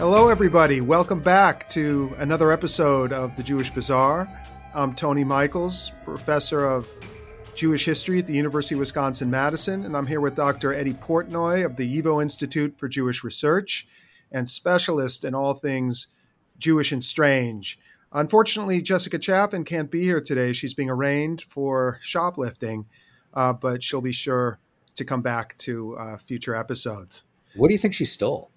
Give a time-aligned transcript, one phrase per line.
[0.00, 0.80] Hello, everybody.
[0.80, 4.26] Welcome back to another episode of the Jewish Bizarre.
[4.72, 6.88] I'm Tony Michels, professor of
[7.54, 10.72] Jewish history at the University of Wisconsin Madison, and I'm here with Dr.
[10.72, 13.86] Eddy Portnoy of the YIVO Institute for Jewish Research
[14.32, 16.06] and specialist in all things
[16.56, 17.78] Jewish and strange.
[18.10, 20.54] Unfortunately, Jessica Chaffin can't be here today.
[20.54, 22.86] She's being arraigned for shoplifting,
[23.34, 24.60] uh, but she'll be sure
[24.94, 27.24] to come back to uh, future episodes.
[27.54, 28.49] What do you think she stole?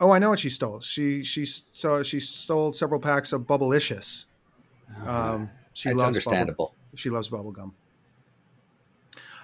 [0.00, 0.80] Oh, I know what she stole.
[0.80, 4.24] She she so she stole several packs of Bubblicious.
[5.06, 6.66] Um, she That's loves understandable.
[6.68, 7.74] Bubble, she loves bubble gum.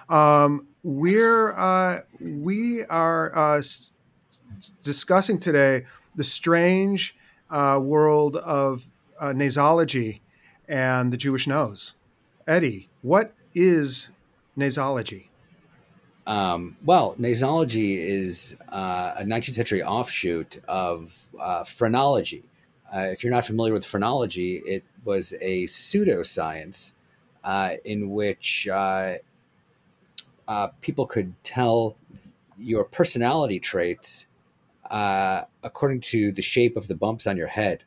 [0.09, 3.91] Um, we're uh, we are uh, s-
[4.83, 7.15] discussing today the strange
[7.49, 8.87] uh, world of
[9.19, 10.21] uh, nasology
[10.67, 11.93] and the Jewish nose.
[12.47, 14.09] Eddy, what is
[14.57, 15.26] nasology?
[16.27, 22.43] Um, well, nasology is uh, a 19th century offshoot of uh, phrenology.
[22.93, 26.93] Uh, if you're not familiar with phrenology, it was a pseudoscience
[27.45, 29.15] uh, in which uh,
[30.49, 31.95] uh, people could tell
[32.57, 34.27] your personality traits
[34.91, 37.85] uh, according to the shape of the bumps on your head.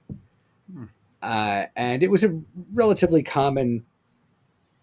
[0.72, 0.84] Hmm.
[1.22, 2.40] Uh, and it was a
[2.72, 3.84] relatively common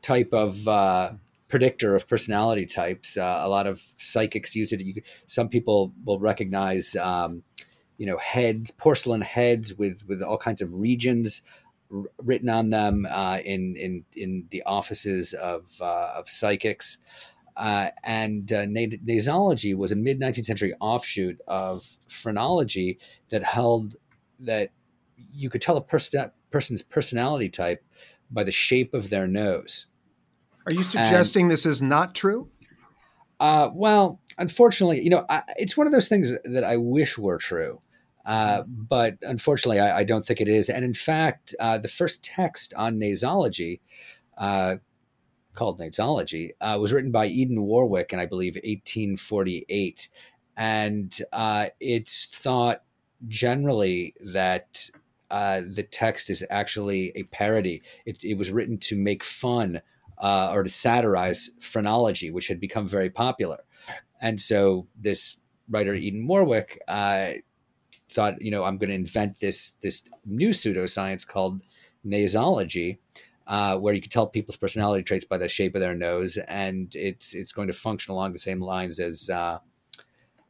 [0.04, 1.14] type of uh,
[1.48, 3.18] predictor of personality types.
[3.18, 4.82] Uh, a lot of psychics use it.
[4.82, 7.44] You, some people will recognize, um,
[7.98, 11.42] you know, heads, porcelain heads with with all kinds of regions
[11.92, 16.98] r- written on them uh, in in in the offices of uh, of psychics.
[17.56, 23.96] Uh, and uh, na- nasology was a mid 19th century offshoot of phrenology that held
[24.40, 24.70] that
[25.34, 27.84] you could tell a person, person's personality type
[28.30, 29.88] by the shape of their nose.
[30.68, 32.50] Are you suggesting this is not true?
[33.40, 37.38] Uh, well, unfortunately, you know, I, it's one of those things that I wish were
[37.38, 37.82] true.
[38.26, 40.70] Uh, but unfortunately, I, I, don't think it is.
[40.70, 43.80] And in fact, uh, the first text on nasology,
[44.38, 44.78] uh,
[45.54, 50.10] called Nasology, uh, was written by Eden Warwick in, I believe, 1848.
[50.58, 52.84] And uh, it's thought
[53.30, 54.90] generally that
[55.32, 57.82] uh, the text is actually a parody.
[58.06, 59.82] It, it was written to make fun
[60.20, 63.64] uh, or to satirize phrenology, which had become very popular.
[64.22, 65.38] And so this
[65.70, 67.34] writer, Eden Warwick, uh,
[68.14, 71.62] thought, you know, I'm going to invent this this new pseudoscience called
[72.06, 72.98] nasology,
[73.46, 76.96] uh, where you can tell people's personality traits by the shape of their nose, and
[76.96, 79.60] it's it's going to function along the same lines as uh,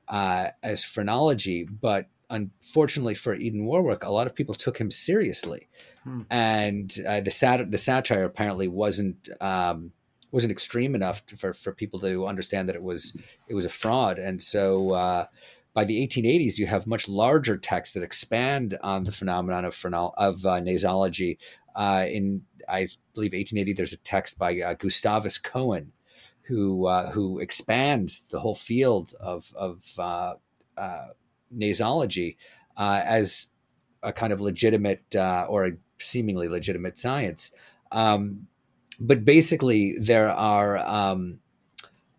[0.07, 5.67] uh, as phrenology, but unfortunately for Eden Warwick, a lot of people took him seriously,
[6.07, 6.21] hmm.
[6.29, 9.91] and uh, the sat- the satire apparently wasn't um,
[10.31, 13.15] wasn't extreme enough for for people to understand that it was
[13.47, 14.93] it was a fraud, and so.
[14.93, 15.25] Uh,
[15.73, 20.43] by the 1880s, you have much larger texts that expand on the phenomenon of of
[20.43, 21.37] uh, nasology.
[21.75, 25.91] Uh, in I believe 1880, there's a text by uh, Gustavus Cohen,
[26.41, 29.83] who who expands the whole field of of
[31.55, 32.37] nasology
[32.75, 33.47] uh, as
[34.03, 37.51] a kind of legitimate uh, or a seemingly legitimate science.
[37.91, 38.47] Um,
[38.99, 41.39] but basically, there are um,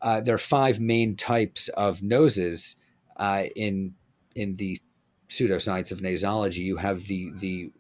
[0.01, 2.77] uh, there are five main types of noses
[3.57, 3.95] in
[4.35, 4.79] in the
[5.29, 6.59] pseudoscience of nasology.
[6.59, 7.71] You have the the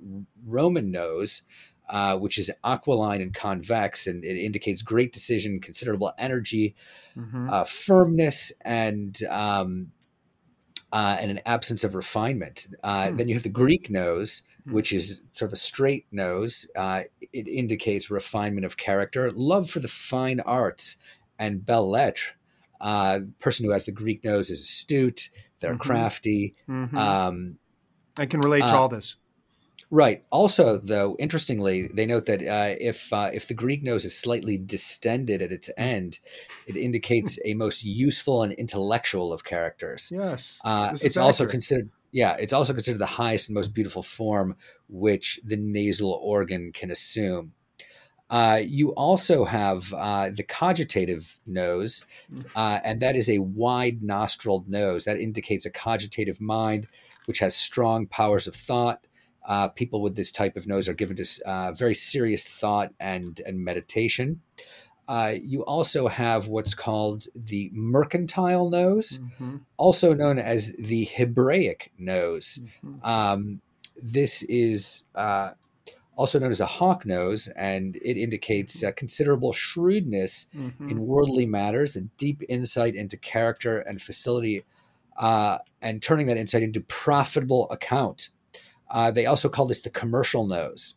[0.47, 1.43] Roman nose.
[1.91, 6.77] Uh, which is aquiline and convex, and it indicates great decision, considerable energy,
[7.17, 7.49] mm-hmm.
[7.49, 9.91] uh, firmness, and um,
[10.93, 12.67] uh, and an absence of refinement.
[12.83, 13.17] Uh, hmm.
[13.17, 16.67] Then you have the Greek nose, which is sort of a straight nose.
[16.77, 20.97] Uh, it indicates refinement of character, love for the fine arts,
[21.39, 22.33] and belles lettres.
[22.81, 25.31] Uh, person who has the Greek nose is astute.
[25.61, 25.83] They're mm-hmm.
[25.83, 26.55] crafty.
[26.69, 26.97] Mm-hmm.
[26.97, 27.59] Um,
[28.17, 29.17] I can relate to all this.
[29.91, 30.23] Right.
[30.31, 34.59] Also, though, interestingly, they note that uh, if uh, if the Greek nose is slightly
[34.59, 36.19] distended at its end,
[36.67, 40.13] it indicates a most useful and intellectual of characters.
[40.15, 41.89] Yes, uh, it's also considered.
[42.13, 44.57] Yeah, it's also considered the highest and most beautiful form
[44.89, 47.53] which the nasal organ can assume.
[48.31, 52.45] Uh, you also have uh, the cogitative nose, mm.
[52.55, 55.05] uh, and that is a wide nostriled nose.
[55.05, 56.89] That indicates a cogitative mind,
[57.25, 59.01] which has strong powers of thought
[59.49, 63.41] uh, people with this type of nose are given to uh, very serious thought and,
[63.47, 64.41] and meditation.
[65.09, 69.57] Uh, you also have what's called the mercantile nose, mm-hmm.
[69.79, 72.59] also known as the Hebraic nose.
[72.85, 73.07] Mm-hmm.
[73.09, 73.63] Um,
[74.03, 75.53] this is uh,
[76.15, 80.91] also known as a hawk nose, and it indicates uh, considerable shrewdness mm-hmm.
[80.91, 84.63] in worldly matters, a deep insight into character and facility
[85.17, 88.29] uh, and turning that insight into profitable account.
[88.91, 90.95] Uh, they also call this the commercial nose.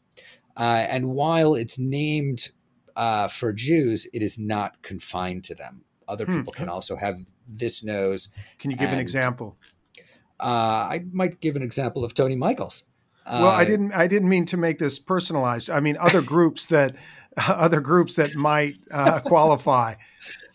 [0.58, 2.52] Uh, and while it's named
[2.96, 5.84] uh, for Jews, it is not confined to them.
[6.08, 6.38] Other hmm.
[6.38, 8.30] people can also have this nose.
[8.60, 9.58] Can you give and, an example?
[10.40, 12.84] Uh, I might give an example of Tony Michels.
[13.26, 13.94] Well, I didn't.
[13.94, 15.70] I didn't mean to make this personalized.
[15.70, 16.96] I mean other groups that,
[17.48, 18.76] other groups that might
[19.24, 19.94] qualify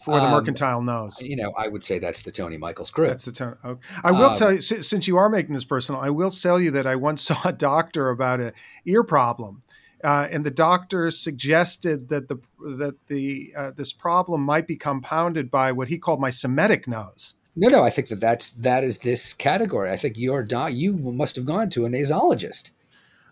[0.06, 1.20] for the um, mercantile nose.
[1.20, 3.08] You know, I would say that's the Tony Michels group.
[3.08, 3.56] That's the Tony.
[3.64, 3.80] Okay.
[4.04, 6.70] I will um, tell you, since you are making this personal, I will tell you
[6.70, 8.52] that I once saw a doctor about a
[8.84, 9.64] ear problem,
[10.04, 15.50] uh, and the doctor suggested that the that the uh, this problem might be compounded
[15.50, 17.34] by what he called my Semitic nose.
[17.56, 19.90] No, no, I think that that's that is this category.
[19.90, 22.70] I think your doc, you must have gone to a nasologist.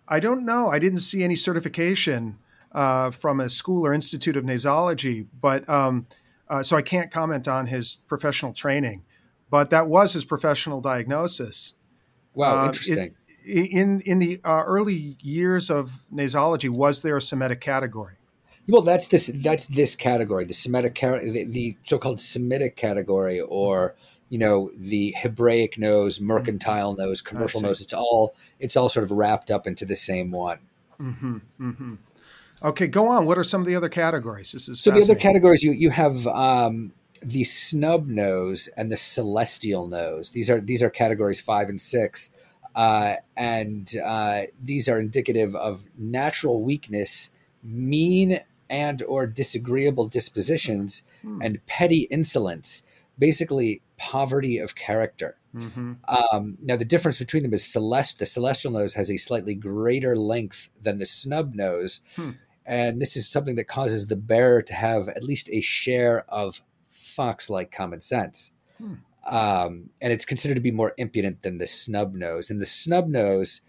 [0.09, 0.71] I don't know.
[0.71, 2.39] I didn't see any certification
[2.73, 5.69] uh, from a school or institute of nasology, but.
[5.69, 6.05] Um,
[6.55, 9.03] uh, so I can't comment on his professional training,
[9.51, 11.75] but that was his professional diagnosis.
[12.33, 13.17] Wow, uh, interesting.
[13.45, 18.15] It, in in the uh, early years of nasology, was there a Semitic category?
[18.69, 23.97] Well, that's this that's this category, the Semitic the, the so-called Semitic category, or
[24.29, 27.03] you know the Hebraic nose, mercantile mm-hmm.
[27.03, 27.81] nose, commercial nose.
[27.81, 30.61] It's all it's all sort of wrapped up into the same one.
[31.01, 31.95] Mm-hmm, mm-hmm.
[32.65, 33.27] Okay, go on.
[33.27, 34.53] What are some of the other categories?
[34.53, 38.97] This is so the other categories you you have um, the snub nose and the
[38.97, 40.31] celestial nose.
[40.31, 42.31] These are these are categories five and six,
[42.75, 47.31] uh, and uh, these are indicative of natural weakness,
[47.63, 48.41] mean
[48.71, 51.43] and or disagreeable dispositions, hmm.
[51.43, 52.87] and petty insolence.
[53.19, 55.37] Basically, poverty of character.
[55.55, 55.93] Mm-hmm.
[56.09, 58.19] Um, now, the difference between them is celest.
[58.19, 62.33] The celestial nose has a slightly greater length than the snub nose, hmm.
[62.67, 66.63] And this is something that causes the bearer to have at least a share of
[66.89, 68.53] fox like common sense.
[68.79, 68.95] Hmm.
[69.27, 72.51] Um, and it's considered to be more impudent than the snub nose.
[72.51, 73.61] And the snub nose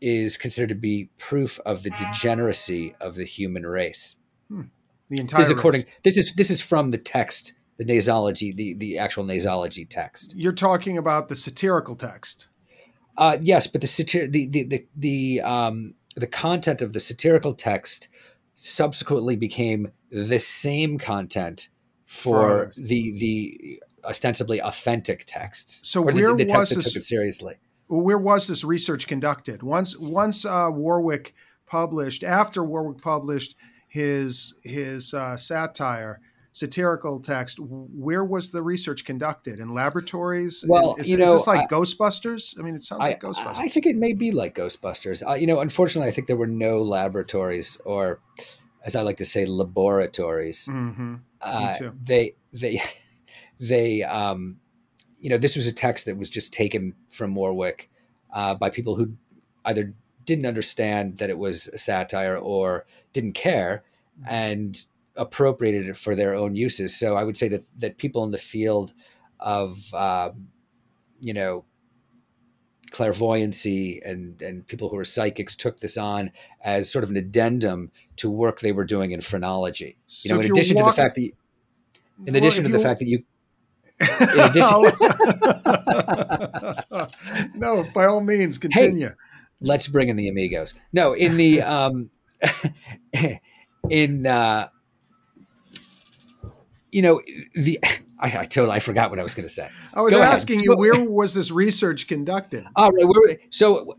[0.00, 4.16] is considered to be proof of the degeneracy of the human race.
[4.48, 4.62] Hmm.
[5.08, 5.90] The entire this is according race.
[6.04, 10.34] this is this is from the text, the nasology, the the actual nasology text.
[10.36, 12.48] You're talking about the satirical text.
[13.16, 17.54] Uh, yes, but the satir- the the the, the um, the content of the satirical
[17.54, 18.08] text
[18.62, 21.68] subsequently became the same content
[22.04, 25.82] for the the ostensibly authentic texts.
[25.88, 27.56] So where the, the was this, took it seriously?
[27.88, 29.62] Where was this research conducted?
[29.62, 31.34] Once once uh, Warwick
[31.66, 33.56] published, after Warwick published
[33.88, 36.20] his his uh, satire,
[36.52, 39.60] satirical text, where was the research conducted?
[39.60, 40.64] In laboratories?
[40.66, 42.58] Well, is, you know, is this like I, Ghostbusters?
[42.58, 43.58] I mean, it sounds I, like Ghostbusters.
[43.58, 45.26] I think it may be like Ghostbusters.
[45.26, 48.20] Uh, you know, unfortunately, I think there were no laboratories or,
[48.84, 50.66] as I like to say, laboratories.
[50.70, 51.16] Mm-hmm.
[51.40, 52.82] Uh, they they
[53.60, 54.58] they um,
[55.20, 57.90] you know, this was a text that was just taken from Warwick
[58.32, 59.14] uh, by people who
[59.64, 59.94] either
[60.24, 63.82] didn't understand that it was a satire or didn't care
[64.28, 64.84] and
[65.16, 66.98] appropriated it for their own uses.
[66.98, 68.92] So I would say that that people in the field
[69.38, 70.48] of um,
[71.20, 71.64] you know
[72.90, 77.90] clairvoyancy and and people who are psychics took this on as sort of an addendum
[78.16, 79.96] to work they were doing in phrenology.
[80.06, 81.32] So you know, in addition walking, to the fact that you,
[82.26, 83.24] in addition to the fact that you
[87.54, 89.08] no, by all means, continue.
[89.08, 89.14] Hey,
[89.60, 90.74] let's bring in the amigos.
[90.92, 92.10] No, in the um,
[93.90, 94.68] in uh,
[96.92, 97.20] you know,
[97.54, 97.78] the
[98.18, 99.68] I, I totally I forgot what I was going to say.
[99.94, 100.64] I was Go asking ahead.
[100.64, 102.66] you where was this research conducted?
[102.76, 103.96] All right, where, so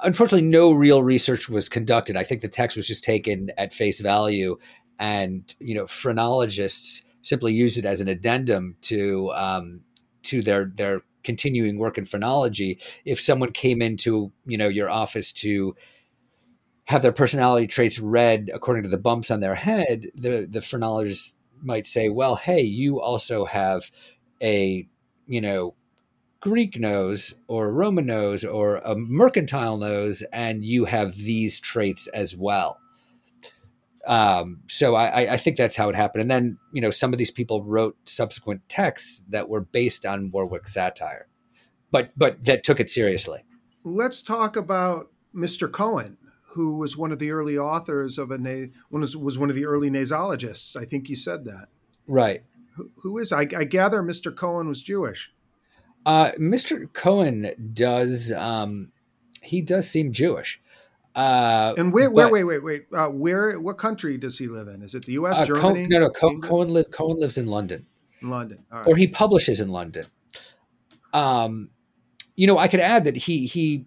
[0.00, 2.16] unfortunately, no real research was conducted.
[2.16, 4.58] I think the text was just taken at face value,
[4.98, 9.80] and you know, phrenologists simply used it as an addendum to um,
[10.24, 12.80] to their their continuing work in phrenology.
[13.04, 15.76] If someone came into you know your office to
[16.86, 21.36] have their personality traits read according to the bumps on their head, the the phrenologist
[21.62, 23.90] might say, well, hey, you also have
[24.42, 24.86] a,
[25.26, 25.74] you know,
[26.40, 32.08] Greek nose or a Roman nose or a mercantile nose, and you have these traits
[32.08, 32.78] as well.
[34.06, 36.22] Um, so I, I think that's how it happened.
[36.22, 40.32] And then, you know, some of these people wrote subsequent texts that were based on
[40.32, 41.28] Warwick's satire,
[41.92, 43.44] but but that took it seriously.
[43.84, 45.70] Let's talk about Mr.
[45.70, 46.18] Cohen
[46.52, 49.66] who was one of the early authors of a na- was, was one of the
[49.66, 50.76] early nasologists.
[50.76, 51.68] I think you said that.
[52.06, 52.42] Right.
[52.76, 53.32] who, who is?
[53.32, 54.34] I, I, gather Mr.
[54.34, 55.32] Cohen was Jewish.
[56.04, 56.92] Uh, Mr.
[56.92, 58.32] Cohen does.
[58.32, 58.92] Um,
[59.40, 60.60] he does seem Jewish.
[61.14, 62.86] Uh, and where, where, wait, wait, wait.
[62.92, 64.82] Uh, where, what country does he live in?
[64.82, 65.86] Is it the U.S., uh, Germany?
[65.86, 66.10] no, no.
[66.10, 67.86] Co- Cohen, li- Cohen lives in London.
[68.22, 70.04] In London, or he publishes in London.
[71.12, 71.70] Um,
[72.36, 73.84] you know, I could add that he he,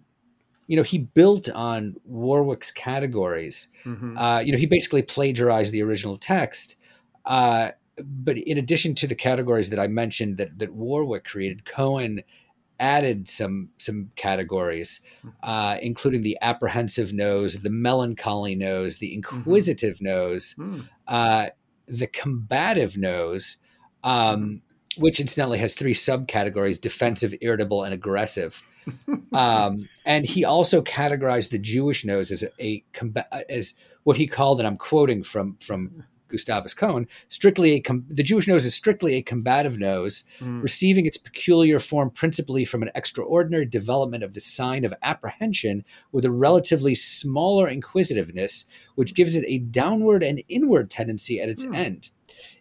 [0.66, 3.68] you know, he built on Warwick's categories.
[3.84, 4.18] Mm-hmm.
[4.18, 6.76] Uh, you know, he basically plagiarized the original text.
[7.24, 12.22] Uh, but in addition to the categories that I mentioned that that Warwick created, Cohen
[12.78, 15.48] added some some categories, mm-hmm.
[15.48, 19.36] uh, including the apprehensive nose, the melancholy nose, the mm-hmm.
[19.36, 20.04] inquisitive mm-hmm.
[20.04, 20.88] nose, mm.
[21.08, 21.46] uh,
[21.86, 23.56] the combative nose,
[24.04, 25.00] um, mm-hmm.
[25.00, 28.62] which incidentally has three subcategories: defensive, irritable, and aggressive.
[29.32, 32.84] Um, and he also categorized the Jewish nose as a, a
[33.50, 33.74] as
[34.04, 38.48] what he called, and I'm quoting from from Gustavus Cohen, strictly a com- the Jewish
[38.48, 40.62] nose is strictly a combative nose, mm.
[40.62, 46.24] receiving its peculiar form principally from an extraordinary development of the sign of apprehension with
[46.24, 51.76] a relatively smaller inquisitiveness, which gives it a downward and inward tendency at its mm.
[51.76, 52.10] end.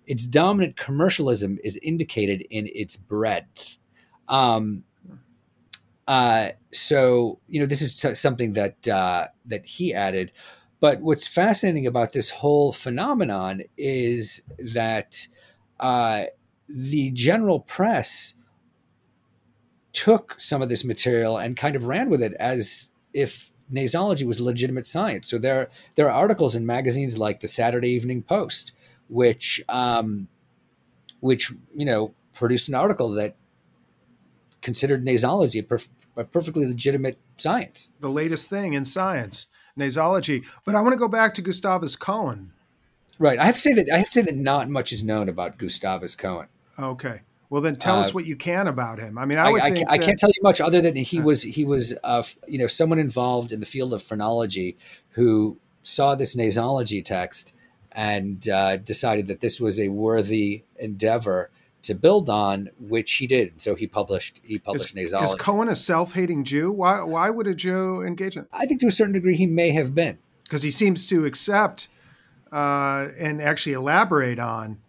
[0.05, 3.77] Its dominant commercialism is indicated in its breadth.
[4.27, 4.84] Um,
[6.08, 10.32] uh, so you know, this is t- something that uh, that he added.
[10.80, 15.28] But what's fascinating about this whole phenomenon is that
[15.80, 16.26] uh,
[16.68, 18.36] the general press
[19.94, 24.40] took some of this material and kind of ran with it as if nasology was
[24.40, 25.28] legitimate science.
[25.28, 28.74] So there there are articles in magazines like the Saturday Evening Post,
[29.10, 30.28] which um,
[31.20, 33.36] which you know produced an article that
[34.66, 37.94] considered nasology a, perf- a perfectly legitimate science.
[38.00, 39.46] The latest thing in science
[39.78, 40.44] nasology.
[40.66, 42.52] But I want to go back to Gustavus Cohen.
[43.20, 43.40] Right.
[43.40, 45.58] I have to say that I have to say that not much is known about
[45.58, 46.48] Gustavus Cohen.
[46.80, 47.22] Okay.
[47.50, 49.20] Well, then tell uh, us what you can about him.
[49.20, 51.44] I mean, I, I, I, that, I can't tell you much other than he was
[51.44, 54.78] he was uh, you know someone involved in the field of phrenology
[55.12, 57.56] who saw this nasology text
[57.92, 61.52] and uh, decided that this was a worthy endeavor
[61.86, 63.62] to build on, which he did.
[63.62, 65.24] So he published he published is, nasology.
[65.24, 66.72] Is Cohen a self-hating Jew?
[66.72, 68.48] Why why would a Jew engage in?
[68.51, 71.88] I think to a certain degree he may have been because he seems to accept
[72.51, 74.80] uh, and actually elaborate on,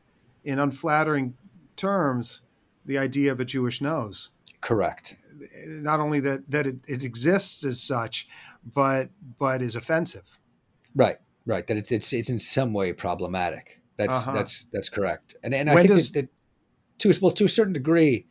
[0.45, 1.35] in unflattering
[1.75, 2.41] terms,
[2.85, 4.31] the idea of a Jewish nose.
[4.61, 5.17] Correct.
[5.67, 8.29] Not only that that it, it exists as such,
[8.65, 10.41] but but is offensive.
[10.95, 11.19] Right.
[11.45, 11.67] Right.
[11.67, 13.81] That it's it's it's in some way problematic.
[13.97, 14.33] That's uh-huh.
[14.33, 15.37] that's that's correct.
[15.43, 16.29] And and I think does, that, that
[16.99, 18.27] to well to a certain degree,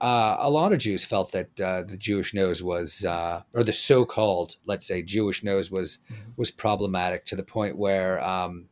[0.00, 3.72] uh, a lot of Jews felt that uh, the Jewish nose was, uh, or the
[3.72, 6.30] so-called, let's say, Jewish nose was mm-hmm.
[6.36, 8.66] was problematic to the point where um,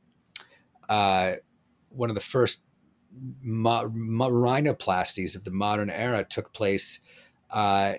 [0.89, 1.35] uh,
[1.89, 2.61] one of the first
[3.43, 7.01] mo- mo- rhinoplasties of the modern era took place
[7.51, 7.95] uh,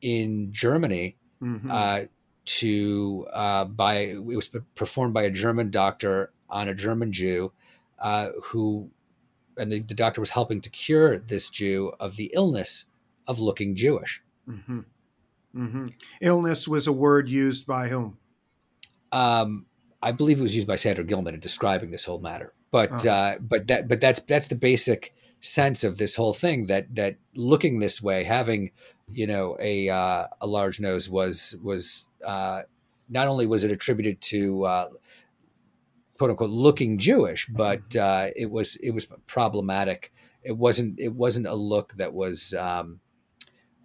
[0.00, 1.18] in Germany.
[1.42, 1.70] Mm-hmm.
[1.70, 2.00] Uh,
[2.46, 3.26] to
[3.74, 7.52] by it was performed by a German doctor on a German Jew
[8.44, 8.88] who
[9.56, 12.86] and the, the, doctor was helping to cure this Jew of the illness
[13.26, 14.22] of looking Jewish.
[14.48, 14.80] Mm-hmm.
[15.56, 15.86] Mm-hmm.
[16.20, 18.18] Illness was a word used by whom?
[19.12, 19.66] Um,
[20.02, 22.52] I believe it was used by Sander Gilman in describing this whole matter.
[22.70, 23.10] But uh-huh.
[23.10, 27.16] uh, but that but that's that's the basic sense of this whole thing that that
[27.34, 28.72] looking this way, having
[29.12, 32.62] you know a uh, a large nose was was uh,
[33.08, 34.88] not only was it attributed to uh,
[36.18, 40.12] quote unquote looking Jewish, but uh, it was it was problematic.
[40.42, 43.00] It wasn't it wasn't a look that was um,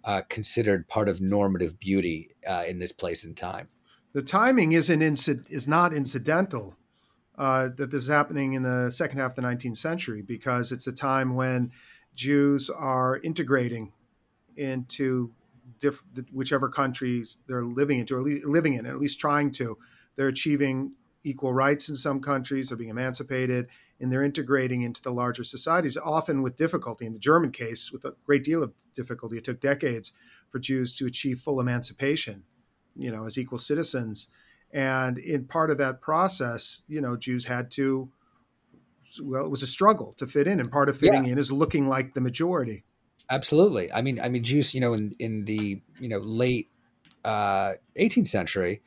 [0.04, 3.68] uh, considered part of normative beauty uh, in this place and time.
[4.12, 6.76] The timing isn't inci- is not incidental.
[7.38, 10.86] Uh, that this is happening in the second half of the 19th century because it's
[10.86, 11.72] a time when
[12.14, 13.90] Jews are integrating
[14.54, 15.32] into
[15.80, 19.78] diff- whichever countries they're living into or living in, at least trying to.
[20.16, 20.92] They're achieving
[21.24, 23.68] equal rights in some countries, are being emancipated,
[24.00, 27.06] and they're integrating into the larger societies, often with difficulty.
[27.06, 30.12] In the German case, with a great deal of difficulty, it took decades
[30.48, 32.42] for Jews to achieve full emancipation,
[32.96, 34.28] you know, as equal citizens.
[34.72, 38.10] And in part of that process, you know, Jews had to,
[39.22, 41.32] well, it was a struggle to fit in, and part of fitting yeah.
[41.32, 42.84] in is looking like the majority.
[43.30, 43.92] Absolutely.
[43.92, 46.70] I mean, I mean, Jews, you know, in in the you know late
[47.24, 48.82] uh, 18th century,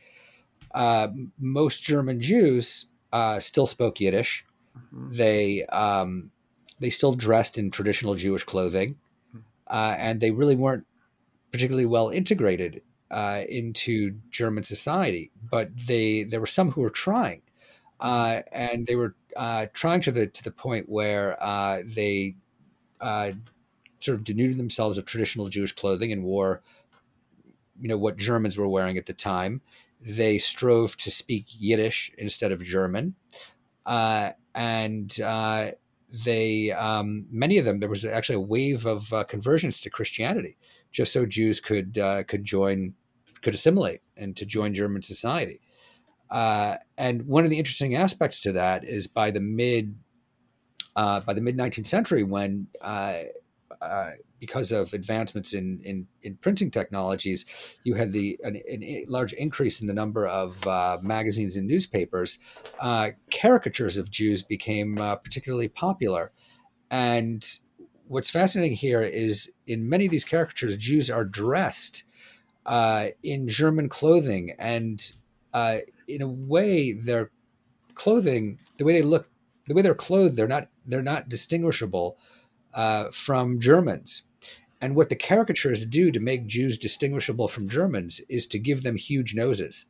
[0.75, 1.07] uh,
[1.39, 4.45] most German Jews uh, still spoke Yiddish.
[4.77, 5.15] Mm-hmm.
[5.15, 6.31] They um,
[6.79, 8.97] they still dressed in traditional Jewish clothing,
[9.29, 9.39] mm-hmm.
[9.67, 10.85] uh, and they really weren't
[11.51, 15.31] particularly well integrated uh, into German society.
[15.49, 17.41] But they there were some who were trying,
[18.01, 21.37] uh, and they were uh, trying to the to the point where
[21.85, 22.35] they
[23.99, 26.61] sort of denuded themselves of traditional Jewish clothing and wore,
[27.79, 29.61] you know, what Germans were wearing at the time
[30.01, 33.15] they strove to speak Yiddish instead of German.
[33.85, 35.71] Uh, and uh,
[36.23, 40.57] they um, many of them there was actually a wave of uh, conversions to Christianity,
[40.91, 42.93] just so Jews could uh, could join
[43.41, 45.59] could assimilate and to join German society.
[46.29, 49.95] Uh, and one of the interesting aspects to that is by the mid
[50.95, 52.67] uh, by the mid 19th century, when
[54.45, 57.45] because of advancements in, in, in printing technologies,
[57.83, 62.37] you had the an, an large increase in the number of uh, magazines and newspapers.
[62.79, 66.31] Uh, caricatures of Jews became uh, particularly popular,
[66.91, 67.41] and
[68.07, 72.03] what's fascinating here is in many of these caricatures, Jews are dressed
[72.67, 75.11] uh, in German clothing, and
[75.53, 77.31] uh, in a way, their
[77.95, 79.27] clothing, the way they look,
[79.67, 82.17] the way they're clothed, they're not they're not distinguishable
[82.75, 84.23] uh, from Germans.
[84.85, 88.97] And what the caricatures do to make Jews distinguishable from Germans is to give them
[88.97, 89.87] huge noses.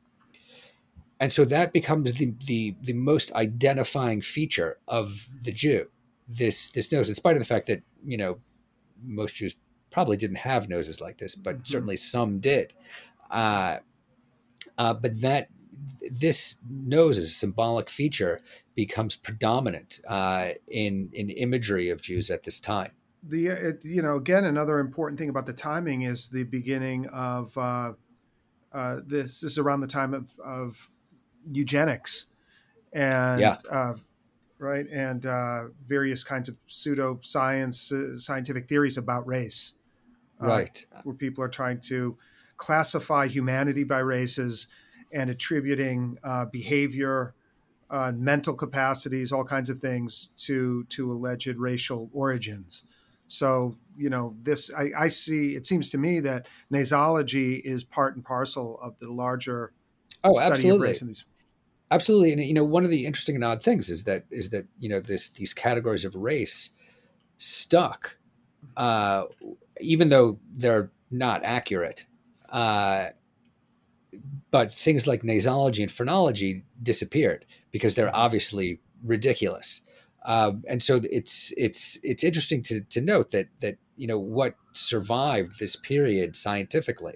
[1.20, 5.88] And so that becomes the, the, the most identifying feature of the Jew,
[6.30, 8.38] this, this nose, in spite of the fact that, you know,
[9.04, 9.58] most Jews
[9.92, 11.66] probably didn't have noses like this, but mm-hmm.
[11.66, 12.74] certainly some did.
[13.30, 13.80] Uh,
[14.78, 15.50] uh, but that
[16.10, 18.40] this nose as a symbolic feature
[18.76, 22.92] becomes predominant uh, in in imagery of Jews at this time.
[23.28, 27.58] The uh, you know again another important thing about the timing is the beginning of
[27.58, 27.94] uh,
[28.72, 30.90] uh, this, this is around the time of, of
[31.52, 32.26] eugenics
[32.94, 33.58] and yeah.
[33.70, 33.96] Uh,
[34.60, 39.74] right and uh, various kinds of pseudo science scientific theories about race
[40.40, 42.18] right where people are trying to
[42.58, 44.68] classify humanity by races
[45.12, 46.18] and attributing
[46.52, 47.34] behavior
[47.90, 52.84] uh, mental capacities, all kinds of things to to alleged racial origins.
[53.28, 55.56] So you know, this I, I, see.
[55.56, 59.74] It seems to me that nasology is part and parcel of the larger
[60.24, 60.88] oh, study absolutely.
[60.88, 61.00] of race.
[61.00, 61.26] These-
[61.92, 64.66] absolutely, and you know, one of the interesting and odd things is that is that
[64.80, 66.72] you know this these categories of race
[67.38, 68.18] stuck,
[68.78, 69.24] uh,
[69.80, 72.06] even though they're not accurate.
[72.50, 73.08] Uh,
[74.52, 79.82] but things like nasology and phrenology disappeared because they're obviously ridiculous.
[80.26, 84.56] Um, and so it's it's it's interesting to, to note that that you know what
[84.74, 87.16] survived this period scientifically,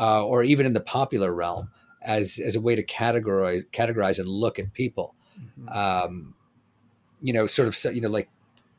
[0.00, 1.70] uh, or even in the popular realm,
[2.02, 5.14] as as a way to categorize categorize and look at people.
[5.38, 5.68] Mm-hmm.
[5.68, 6.34] Um,
[7.20, 8.30] you know, sort of you know like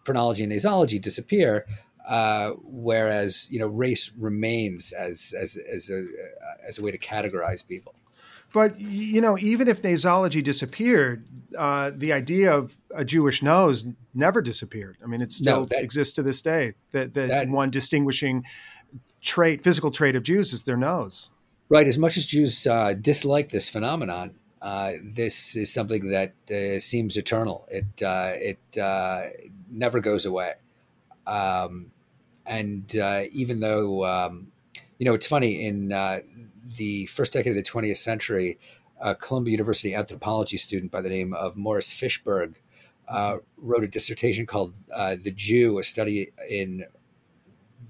[0.03, 1.67] phrenology and nasology disappear,
[2.07, 6.07] uh, whereas you know race remains as as as a
[6.67, 7.93] as a way to categorize people.
[8.53, 11.25] But you know, even if nasology disappeared,
[11.57, 14.97] uh, the idea of a Jewish nose never disappeared.
[15.03, 16.73] I mean, it still no, that, exists to this day.
[16.91, 18.45] That, that, that one distinguishing
[19.21, 21.29] trait, physical trait of Jews, is their nose.
[21.69, 21.87] Right.
[21.87, 27.17] As much as Jews uh, dislike this phenomenon, uh, this is something that uh, seems
[27.17, 27.67] eternal.
[27.69, 29.29] It uh, it uh,
[29.69, 30.53] never goes away.
[31.25, 31.91] Um,
[32.45, 32.95] and
[33.33, 34.47] even though um,
[34.97, 35.89] you know, it's funny in
[36.75, 38.59] the first decade of the 20th century,
[38.99, 42.55] a Columbia University anthropology student by the name of Morris Fishberg
[43.07, 46.85] uh, wrote a dissertation called uh, "The Jew: A Study in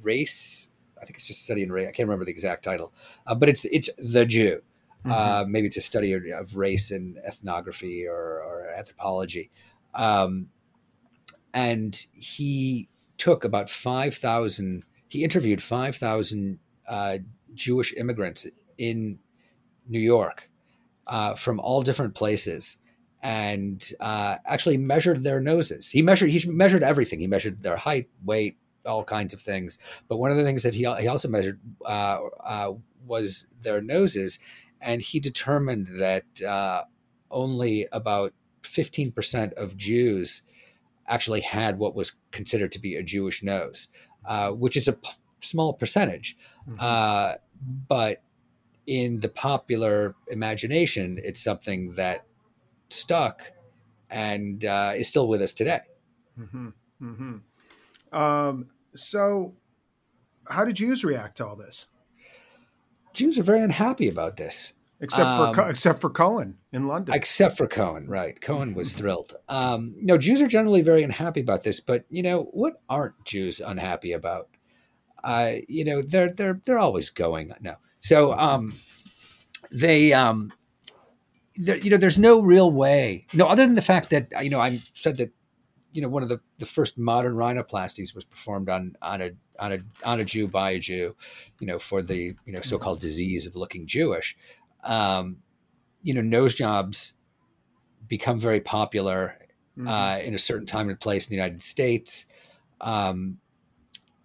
[0.01, 1.87] Race." I think it's just a study in race.
[1.87, 2.93] I can't remember the exact title,
[3.25, 4.61] uh, but it's it's the Jew.
[5.05, 5.11] Mm-hmm.
[5.11, 9.51] Uh, maybe it's a study of race and ethnography or, or anthropology.
[9.93, 10.47] Um,
[11.53, 14.85] and he took about five thousand.
[15.07, 17.19] He interviewed five thousand uh,
[17.53, 18.45] Jewish immigrants
[18.77, 19.19] in
[19.87, 20.49] New York
[21.07, 22.77] uh, from all different places
[23.23, 25.89] and uh, actually measured their noses.
[25.89, 27.19] He measured he measured everything.
[27.19, 29.77] He measured their height, weight, all kinds of things.
[30.07, 32.73] But one of the things that he he also measured uh, uh
[33.05, 34.39] was their noses,
[34.81, 36.83] and he determined that uh,
[37.31, 40.43] only about fifteen percent of Jews
[41.07, 43.87] actually had what was considered to be a Jewish nose,
[44.25, 45.09] uh, which is a p-
[45.41, 46.37] small percentage.
[46.69, 47.37] Mm-hmm.
[47.87, 48.21] but
[48.87, 52.25] in the popular imagination, it's something that
[52.89, 53.43] stuck
[54.09, 55.81] and uh, is still with us today.
[56.39, 56.69] Mm-hmm.
[57.03, 58.17] Mm-hmm.
[58.17, 59.55] Um, so,
[60.49, 61.87] how did Jews react to all this?
[63.13, 67.13] Jews are very unhappy about this, except um, for except for Cohen in London.
[67.13, 68.39] Except for Cohen, right?
[68.39, 69.35] Cohen was thrilled.
[69.49, 73.59] Um, no, Jews are generally very unhappy about this, but you know what aren't Jews
[73.59, 74.49] unhappy about?
[75.23, 77.51] Uh, you know, they're they're they're always going.
[77.59, 78.75] No, so um,
[79.71, 80.53] they, um,
[81.55, 84.59] you know, there's no real way, you know, other than the fact that you know
[84.59, 85.31] I said that
[85.91, 89.73] you know one of the, the first modern rhinoplasties was performed on on a on
[89.73, 91.15] a on a Jew by a Jew,
[91.59, 94.37] you know, for the you know so-called disease of looking Jewish.
[94.83, 95.37] Um,
[96.03, 97.13] you know, nose jobs
[98.07, 99.37] become very popular
[99.77, 99.87] mm-hmm.
[99.87, 102.25] uh, in a certain time and place in the United States.
[102.79, 103.39] Um,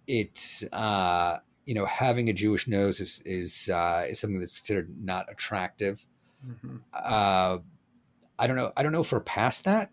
[0.07, 4.93] it's uh, you know having a Jewish nose is is uh, is something that's considered
[5.01, 6.05] not attractive.
[6.45, 6.77] Mm-hmm.
[6.93, 7.57] Uh,
[8.37, 8.71] I don't know.
[8.75, 9.91] I don't know if we're past that.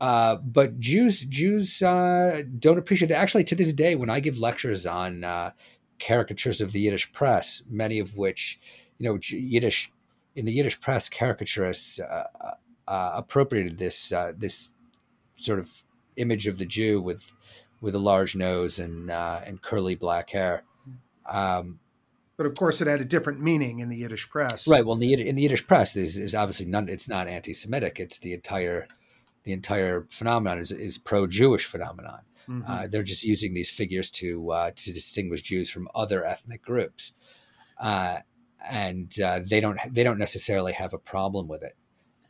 [0.00, 3.14] Uh, but Jews Jews uh, don't appreciate it.
[3.14, 5.50] Actually, to this day, when I give lectures on uh,
[5.98, 8.58] caricatures of the Yiddish press, many of which,
[8.98, 9.92] you know, Yiddish
[10.34, 12.54] in the Yiddish press, caricaturists uh,
[12.88, 14.70] uh, appropriated this this
[15.36, 15.84] sort of
[16.16, 17.30] image of the Jew with
[17.80, 20.64] with a large nose and and curly black hair.
[21.28, 21.78] Um,
[22.40, 24.66] but of course, it had a different meaning in the Yiddish press.
[24.66, 24.84] Right.
[24.84, 26.88] Well, in the, in the Yiddish press is, is obviously none.
[26.88, 28.00] It's not anti-Semitic.
[28.00, 28.88] It's the entire
[29.44, 32.20] the entire phenomenon is, is pro-Jewish phenomenon.
[32.48, 32.70] Mm-hmm.
[32.70, 37.12] Uh, they're just using these figures to uh, to distinguish Jews from other ethnic groups,
[37.78, 38.20] uh,
[38.66, 41.76] and uh, they don't they don't necessarily have a problem with it.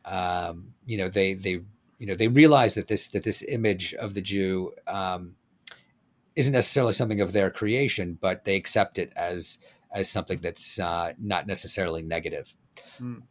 [0.05, 1.63] Um, you know, they they
[1.99, 5.37] you know they realize that this that this image of the Jew um,
[6.41, 9.59] isn't necessarily something of their creation, but they accept it as
[9.93, 12.55] as something that's uh, not necessarily negative.
[13.01, 13.23] Mm.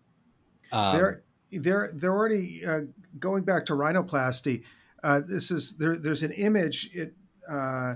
[0.71, 2.81] Um, they're they're already uh,
[3.17, 4.63] going back to rhinoplasty.
[5.03, 5.97] Uh, this is there.
[5.97, 6.91] There's an image.
[6.93, 7.15] It
[7.49, 7.95] uh,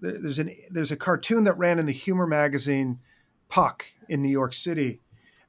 [0.00, 3.00] there's an there's a cartoon that ran in the humor magazine
[3.50, 5.02] Puck in New York City,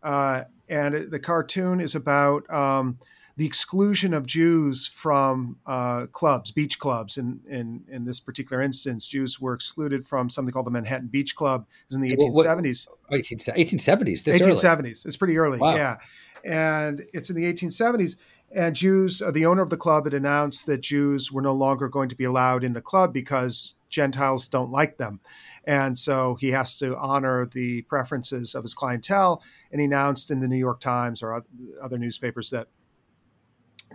[0.04, 3.00] uh, and the cartoon is about um,
[3.40, 7.18] the exclusion of Jews from uh, clubs, beach clubs.
[7.18, 11.36] In, in in this particular instance, Jews were excluded from something called the Manhattan Beach
[11.36, 11.66] Club.
[11.90, 12.88] It in the 1870s.
[13.12, 14.24] 1870s.
[14.24, 15.06] 1870s.
[15.06, 15.58] It's pretty early.
[15.58, 15.76] Wow.
[15.76, 15.98] Yeah
[16.44, 18.16] and it's in the 1870s.
[18.54, 21.88] And Jews, uh, the owner of the club had announced that Jews were no longer
[21.88, 25.20] going to be allowed in the club because Gentiles don't like them.
[25.66, 29.44] And so he has to honor the preferences of his clientele.
[29.72, 31.44] And he announced in the New York Times or
[31.82, 32.70] other newspapers that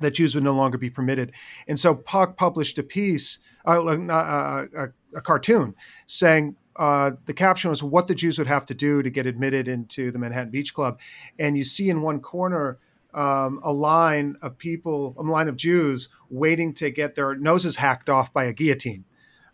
[0.01, 1.33] that Jews would no longer be permitted.
[1.69, 5.75] And so Puck published a piece, uh, uh, a, a, cartoon,
[6.07, 9.69] saying uh, the caption was what the Jews would have to do to get admitted
[9.69, 11.01] into the Manhattan Beach Club.
[11.39, 12.79] And you see in one corner
[13.15, 18.11] um, a line of people, a line of Jews waiting to get their noses hacked
[18.11, 19.05] off by a guillotine.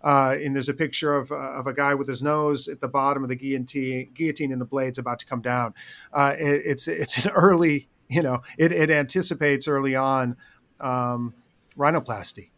[0.02, 2.88] Uh, and there's a picture of, uh, of a guy with his nose at the
[2.88, 5.74] bottom of the guillotine, guillotine and the blades about to come down.
[6.10, 10.36] Uh, it, it's it's an early, you know, it, it anticipates early on
[10.80, 11.32] um,
[11.78, 12.50] rhinoplasty.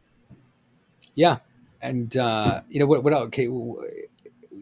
[1.15, 1.39] Yeah,
[1.81, 3.05] and uh, you know what?
[3.05, 3.45] What okay?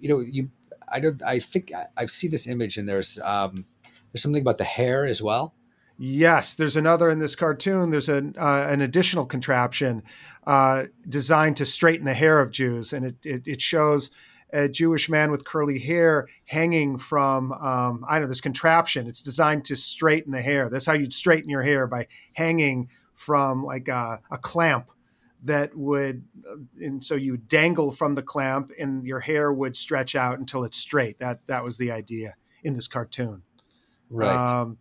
[0.01, 0.51] you know, you,
[0.89, 3.67] I don't, I think I, I see this image and there's, um,
[4.13, 5.55] there's something about the hair as well.
[6.03, 7.91] Yes, there's another in this cartoon.
[7.91, 10.03] There's an uh, an additional contraption
[10.47, 14.11] uh, designed to straighten the hair of Jews, and it, it, it shows
[14.53, 19.07] a Jewish man with curly hair hanging from um, I don't know this contraption.
[19.07, 20.69] It's designed to straighten the hair.
[20.69, 24.91] That's how you'd straighten your hair by hanging from like a, a clamp
[25.43, 30.15] that would uh, and so you dangle from the clamp and your hair would stretch
[30.15, 33.43] out until it's straight that that was the idea in this cartoon
[34.11, 34.77] right um,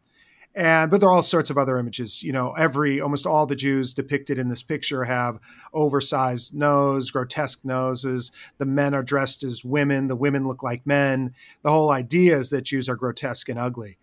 [0.60, 3.56] and but there are all sorts of other images you know every almost all the
[3.56, 5.40] jews depicted in this picture have
[5.74, 8.32] oversized nose grotesque noses.
[8.58, 10.08] The men are dressed as women.
[10.08, 11.34] The women look like men.
[11.62, 13.98] The whole idea is that jews are grotesque and ugly.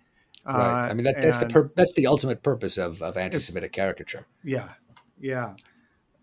[0.45, 0.55] Right.
[0.55, 4.27] Uh, i mean that, that's the pur- that's the ultimate purpose of, of anti-semitic caricature.
[4.45, 4.71] Yeah.
[5.21, 5.55] Yeah.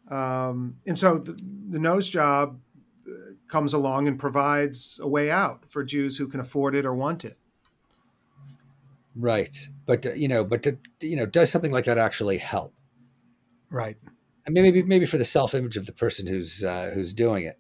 [0.09, 1.33] Um, and so the,
[1.69, 2.59] the, nose job
[3.07, 3.11] uh,
[3.47, 7.23] comes along and provides a way out for Jews who can afford it or want
[7.23, 7.37] it.
[9.15, 12.73] Right, but uh, you know, but to, you know, does something like that actually help?
[13.69, 13.97] Right.
[14.45, 17.43] I mean, maybe maybe for the self image of the person who's uh, who's doing
[17.43, 17.57] it.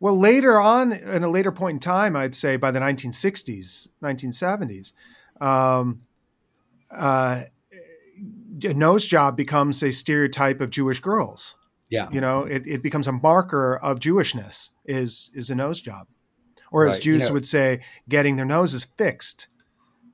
[0.00, 4.92] Well, later on, in a later point in time, I'd say by the 1960s, 1970s,
[5.40, 6.00] um,
[6.90, 7.44] uh,
[8.64, 11.56] a nose job becomes a stereotype of Jewish girls.
[11.90, 12.08] Yeah.
[12.10, 16.08] You know, it, it becomes a marker of Jewishness is is a nose job.
[16.72, 17.02] Or as right.
[17.02, 19.46] Jews you know, would say, getting their noses fixed.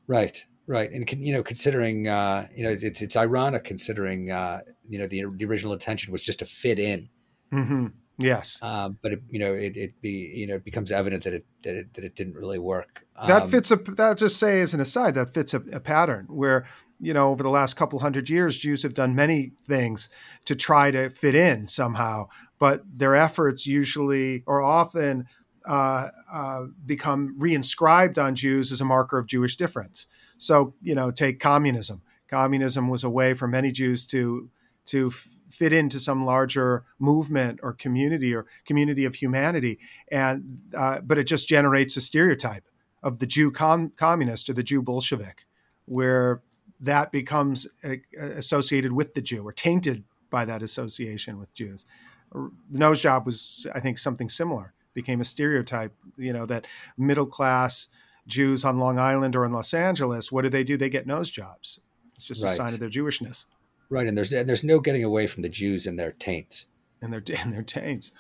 [0.06, 0.44] Right.
[0.70, 0.88] Right.
[0.92, 5.24] And you know, considering uh, you know, it's it's ironic considering uh, you know, the
[5.34, 7.08] the original intention was just to fit in.
[7.52, 7.86] Mm-hmm.
[8.18, 8.60] Yes.
[8.62, 11.44] Uh, but it, you know, it, it be you know it becomes evident that it
[11.64, 13.04] that it that it didn't really work.
[13.16, 13.76] Um, that fits a.
[13.78, 16.66] That just say as an aside, that fits a, a pattern where
[17.00, 20.08] you know, over the last couple hundred years, Jews have done many things
[20.44, 22.28] to try to fit in somehow,
[22.60, 25.26] but their efforts usually or often
[25.66, 30.06] uh, uh, become reinscribed on Jews as a marker of Jewish difference.
[30.40, 32.00] So, you know, take communism.
[32.28, 34.48] Communism was a way for many Jews to
[34.86, 39.78] to fit into some larger movement or community or community of humanity,
[40.10, 42.64] and uh, but it just generates a stereotype
[43.02, 45.46] of the Jew com- communist or the Jew Bolshevik,
[45.84, 46.40] where
[46.80, 51.84] that becomes uh, associated with the Jew or tainted by that association with Jews.
[52.32, 54.72] The nose job was, I think, something similar.
[54.94, 57.88] Became a stereotype, you know, that middle class
[58.26, 60.76] Jews on Long Island or in Los Angeles, what do they do?
[60.76, 61.80] They get nose jobs.
[62.14, 62.52] It's just right.
[62.52, 63.46] a sign of their Jewishness.
[63.88, 66.66] Right, and there's and there's no getting away from the Jews and their taints.
[67.02, 68.12] And their and their taints.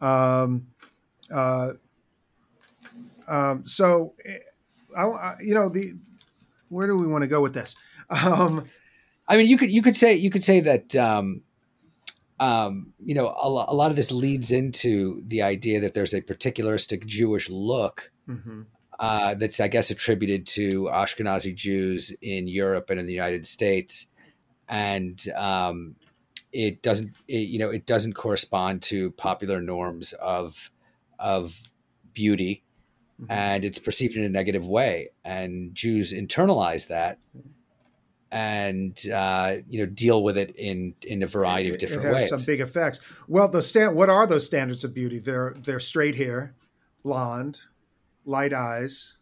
[0.00, 0.66] Um,
[1.30, 1.74] uh,
[3.28, 4.38] um, so, eh,
[4.96, 5.92] I, you know, the
[6.68, 7.76] where do we want to go with this?
[8.10, 8.64] Um,
[9.26, 11.42] I mean, you could you could say you could say that um,
[12.38, 16.20] um, you know a, a, lot of this leads into the idea that there's a
[16.20, 18.62] particularistic Jewish look mm-hmm.
[18.98, 24.06] Uh, that's I guess attributed to Ashkenazi Jews in Europe and in the United States,
[24.68, 25.96] and um,
[26.52, 30.70] it doesn't it, you know it doesn't correspond to popular norms of
[31.18, 31.60] of
[32.12, 32.62] beauty
[33.20, 33.30] mm-hmm.
[33.30, 37.18] and it's perceived in a negative way and jews internalize that
[38.34, 42.28] and uh, you know deal with it in in a variety of different ways.
[42.28, 42.98] Some big effects.
[43.28, 43.94] Well, the stand.
[43.94, 45.20] What are those standards of beauty?
[45.20, 46.52] They're they're straight hair,
[47.04, 47.60] blonde,
[48.24, 49.16] light eyes,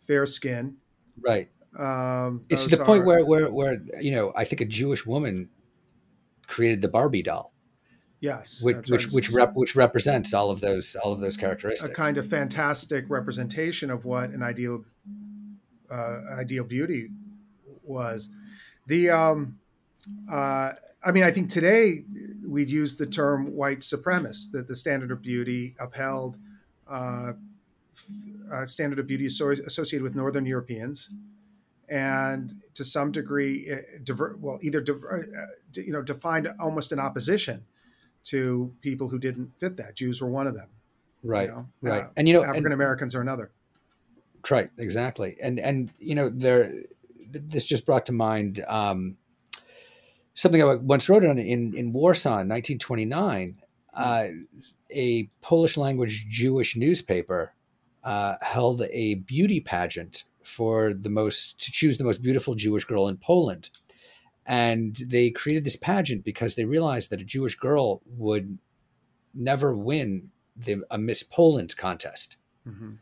[0.00, 0.76] fair skin.
[1.20, 1.48] Right.
[1.78, 5.06] Um, it's to the are, point where where where you know I think a Jewish
[5.06, 5.48] woman
[6.46, 7.52] created the Barbie doll.
[8.20, 11.88] Yes, which which which, rep, which represents all of those all of those characteristics.
[11.88, 14.84] A kind of fantastic representation of what an ideal
[15.90, 17.10] uh, ideal beauty
[17.84, 18.28] was.
[18.86, 19.58] The um,
[20.28, 20.72] uh,
[21.04, 22.04] I mean, I think today
[22.46, 24.50] we'd use the term white supremacist.
[24.50, 26.38] That the standard of beauty upheld
[26.90, 27.34] uh,
[28.52, 31.10] uh, standard of beauty associated with Northern Europeans,
[31.88, 36.98] and to some degree, uh, diver, well, either diver, uh, you know defined almost an
[36.98, 37.64] opposition
[38.24, 39.96] to people who didn't fit that.
[39.96, 40.68] Jews were one of them.
[41.22, 41.48] Right.
[41.48, 41.68] You know?
[41.82, 42.02] Right.
[42.04, 43.50] Uh, and you know, African Americans are another.
[44.50, 44.70] Right.
[44.78, 45.36] Exactly.
[45.42, 46.72] And and you know there
[47.30, 49.16] this just brought to mind um,
[50.34, 53.60] something I once wrote on in in Warsaw in 1929.
[53.92, 54.26] Uh,
[54.90, 57.52] a Polish language Jewish newspaper
[58.08, 63.08] uh, held a beauty pageant for the most to choose the most beautiful Jewish girl
[63.08, 63.70] in Poland,
[64.46, 68.58] and they created this pageant because they realized that a Jewish girl would
[69.34, 72.36] never win the a Miss Poland contest.
[72.66, 72.94] Mm-hmm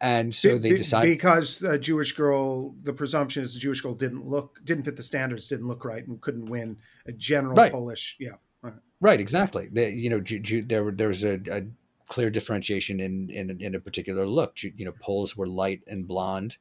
[0.00, 4.24] and so they decided because a Jewish girl, the presumption is the Jewish girl didn't
[4.26, 7.72] look, didn't fit the standards, didn't look right, and couldn't win a general right.
[7.72, 8.16] Polish.
[8.20, 9.68] Yeah, right, right exactly.
[9.72, 11.62] They, you know, Jew, Jew, there there was a, a,
[12.06, 14.62] clear differentiation in, in in a particular look.
[14.62, 16.56] You know, Poles were light and blonde,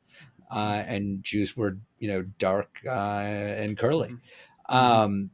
[0.52, 4.10] uh, and Jews were you know dark uh, and curly.
[4.10, 4.76] Mm-hmm.
[4.76, 5.30] Um,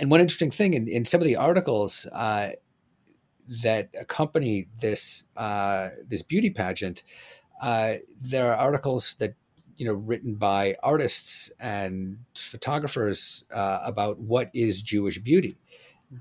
[0.00, 2.06] and one interesting thing in, in some of the articles.
[2.12, 2.50] Uh,
[3.62, 7.02] that accompany this uh, this beauty pageant,
[7.62, 9.34] uh, there are articles that
[9.76, 15.67] you know written by artists and photographers uh, about what is Jewish beauty, mm-hmm.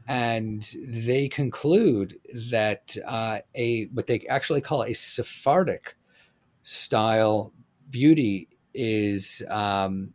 [0.08, 2.20] And they conclude
[2.52, 5.96] that uh, a what they actually call a Sephardic
[6.64, 7.54] style
[7.90, 10.14] beauty is um,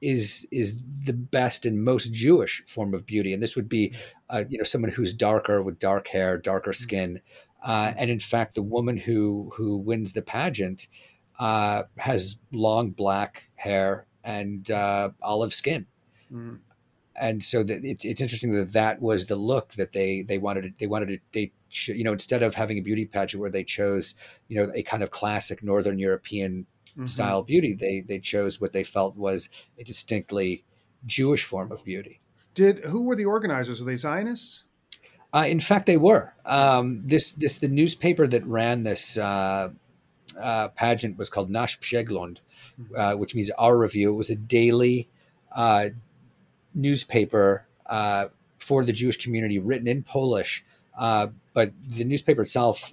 [0.00, 3.94] is is the best and most Jewish form of beauty, and this would be,
[4.30, 6.82] uh, you know, someone who's darker with dark hair, darker mm-hmm.
[6.82, 7.20] skin,
[7.64, 10.86] uh, and in fact, the woman who who wins the pageant
[11.38, 15.86] uh, has long black hair and uh, olive skin.
[16.32, 16.58] Mm.
[17.16, 20.74] And so the, it's, it's interesting that that was the look that they they wanted
[20.78, 21.52] they wanted to they
[21.92, 24.14] you know instead of having a beauty pageant where they chose
[24.48, 27.06] you know a kind of classic Northern European mm-hmm.
[27.06, 27.74] style beauty.
[27.74, 29.48] They they chose what they felt was
[29.78, 30.64] a distinctly
[31.06, 32.20] Jewish form of beauty.
[32.54, 33.80] Did who were the organizers?
[33.80, 34.64] Were they Zionists?
[35.32, 36.34] Uh, in fact, they were.
[36.44, 39.70] Um, this this the newspaper that ran this uh,
[40.38, 42.38] uh, pageant was called Nasz Przegląd,
[42.80, 42.96] mm-hmm.
[42.96, 44.12] uh, which means our review.
[44.12, 45.08] It was a daily
[45.52, 45.88] uh,
[46.74, 48.26] newspaper uh,
[48.58, 50.64] for the Jewish community, written in Polish.
[50.96, 52.92] but the newspaper itself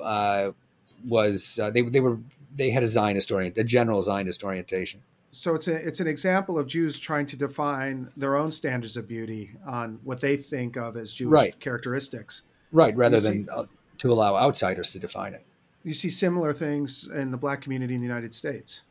[1.07, 2.17] was uh, they they were
[2.53, 5.01] they had a Zionist orient, a general Zionist orientation.
[5.31, 9.07] So it's a it's an example of Jews trying to define their own standards of
[9.07, 11.59] beauty on what they think of as Jewish right.
[11.59, 12.43] characteristics.
[12.71, 13.65] Right, rather you than see, uh,
[13.99, 15.45] to allow outsiders to define it.
[15.83, 18.81] You see similar things in the black community in the United States.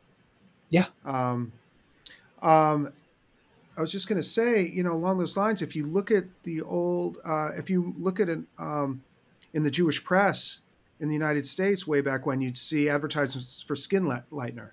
[0.69, 0.85] Yeah.
[1.05, 1.51] Um,
[2.41, 2.91] um,
[3.77, 6.25] I was just going to say, you know, along those lines, if you look at
[6.43, 9.03] the old, uh, if you look at it um,
[9.53, 10.59] in the Jewish press,
[10.99, 14.69] in the United States way back when you'd see advertisements for skin lightener.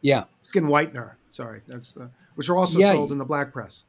[0.00, 0.24] Yeah.
[0.42, 1.12] Skin whitener.
[1.30, 2.92] Sorry, that's the which are also yeah.
[2.92, 3.84] sold in the black press.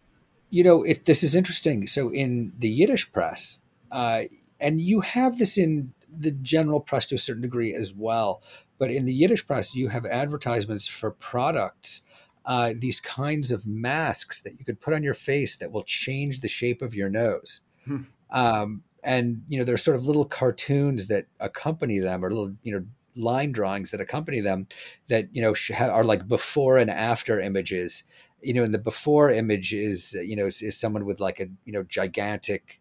[0.49, 1.85] You know, if this is interesting.
[1.87, 3.59] So in the Yiddish press,
[3.91, 4.21] uh,
[4.59, 8.41] and you have this in the general press to a certain degree as well,
[8.77, 12.03] but in the Yiddish press, you have advertisements for products
[12.47, 16.39] uh, these kinds of masks that you could put on your face that will change
[16.39, 17.61] the shape of your nose.
[17.85, 18.03] Hmm.
[18.31, 22.73] Um, and you know, there's sort of little cartoons that accompany them, or little you
[22.73, 24.67] know line drawings that accompany them,
[25.09, 28.05] that you know are like before and after images.
[28.41, 31.47] You know, and the before image is you know is, is someone with like a
[31.65, 32.79] you know gigantic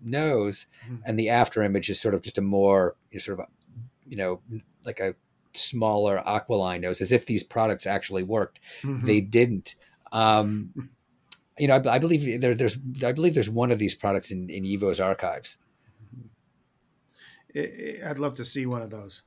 [0.00, 0.96] nose, Hmm.
[1.04, 3.46] and the after image is sort of just a more you know, sort of
[4.06, 4.40] you know
[4.84, 5.14] like a
[5.58, 8.60] smaller aquiline nose, as if these products actually worked.
[8.82, 9.04] Mhm.
[9.06, 9.74] They didn't.
[10.12, 10.90] Um,
[11.58, 14.48] you know, I, I believe there, there's I believe there's one of these products in,
[14.48, 15.58] in YIVO's archives.
[17.56, 19.22] I'd love to see one of those.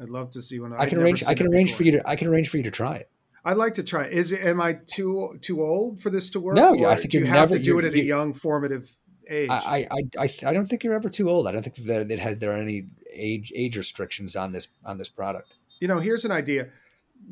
[0.00, 0.72] I'd love to see one.
[0.72, 1.24] I can arrange.
[1.24, 2.08] I can arrange for you to.
[2.08, 3.10] I can arrange for you to try it.
[3.44, 4.04] I'd like to try.
[4.04, 4.12] it.
[4.12, 4.40] Is it?
[4.44, 6.56] Am I too too old for this to work?
[6.56, 8.96] No, I think you have never- to do it at a young formative
[9.28, 9.50] age.
[9.50, 11.46] I, I, I, I, don't think you're ever too old.
[11.46, 14.98] I don't think that it has there are any age age restrictions on this on
[14.98, 15.52] this product.
[15.80, 16.68] you know, here's an idea.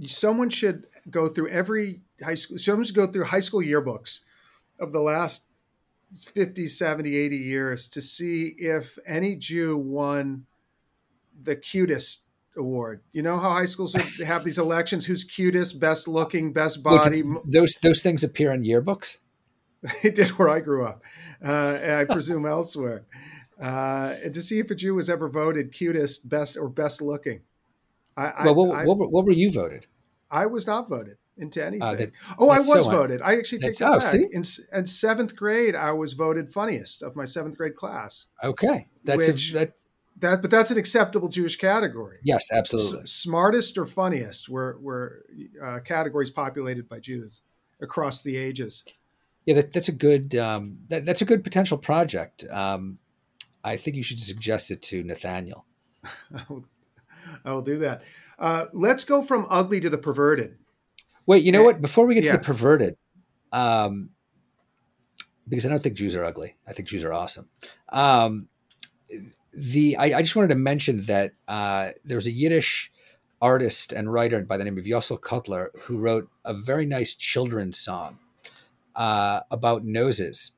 [0.07, 2.59] Someone should go through every high school.
[2.59, 4.21] Someone should go through high school yearbooks
[4.79, 5.47] of the last
[6.13, 10.47] 50, 70, 80 years to see if any Jew won
[11.41, 12.25] the cutest
[12.57, 13.03] award.
[13.13, 15.07] You know how high schools have these elections?
[15.07, 17.23] Who's cutest, best looking, best body?
[17.23, 19.21] did those those things appear in yearbooks.
[20.03, 21.03] it did where I grew up,
[21.45, 23.07] uh, and I presume elsewhere.
[23.61, 27.43] Uh, and to see if a Jew was ever voted cutest, best, or best looking.
[28.17, 29.87] I, Well, what, I, what, were- what were you voted?
[30.31, 31.83] I was not voted into anything.
[31.83, 33.21] Uh, that- oh, I was so voted.
[33.23, 34.03] I actually take that oh, back.
[34.09, 34.27] see?
[34.33, 38.27] In, in seventh grade, I was voted funniest of my seventh grade class.
[38.43, 39.73] Okay, that's Which- a, that.
[40.19, 42.19] That, but that's an acceptable Jewish category.
[42.23, 43.07] Yes, S- absolutely.
[43.07, 45.25] smartest or funniest were were
[45.65, 47.41] uh, categories populated by Jews
[47.81, 48.85] across the ages.
[49.47, 52.45] Yeah, that, that's a good um, that, that's a good potential project.
[52.51, 52.99] Um,
[53.65, 55.65] I think you should suggest it to Nathaniel.
[56.05, 56.65] I will,
[57.45, 58.03] I will do that.
[58.39, 60.57] Uh, let's go from ugly to the perverted.
[61.27, 61.67] Wait, you know Yeah.
[61.67, 61.81] what?
[61.83, 62.97] Before we get to the perverted,
[63.53, 64.11] um,
[65.49, 66.57] because I don't think Jews are ugly.
[66.67, 67.49] I think Jews are awesome.
[67.91, 68.49] Um,
[69.53, 72.91] the I, I just wanted to mention that uh, there was a Yiddish
[73.43, 77.79] artist and writer by the name of Yossel Kotler who wrote a very nice children's
[77.79, 78.19] song
[78.97, 80.53] uh, about noses.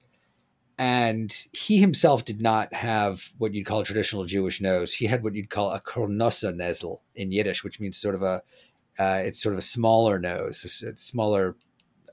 [0.79, 4.95] And he himself did not have what you'd call a traditional Jewish nose.
[4.95, 8.43] He had what you'd call a kornosa nesel in Yiddish, which means sort of a
[8.99, 11.57] uh, it's sort of a smaller nose, a smaller,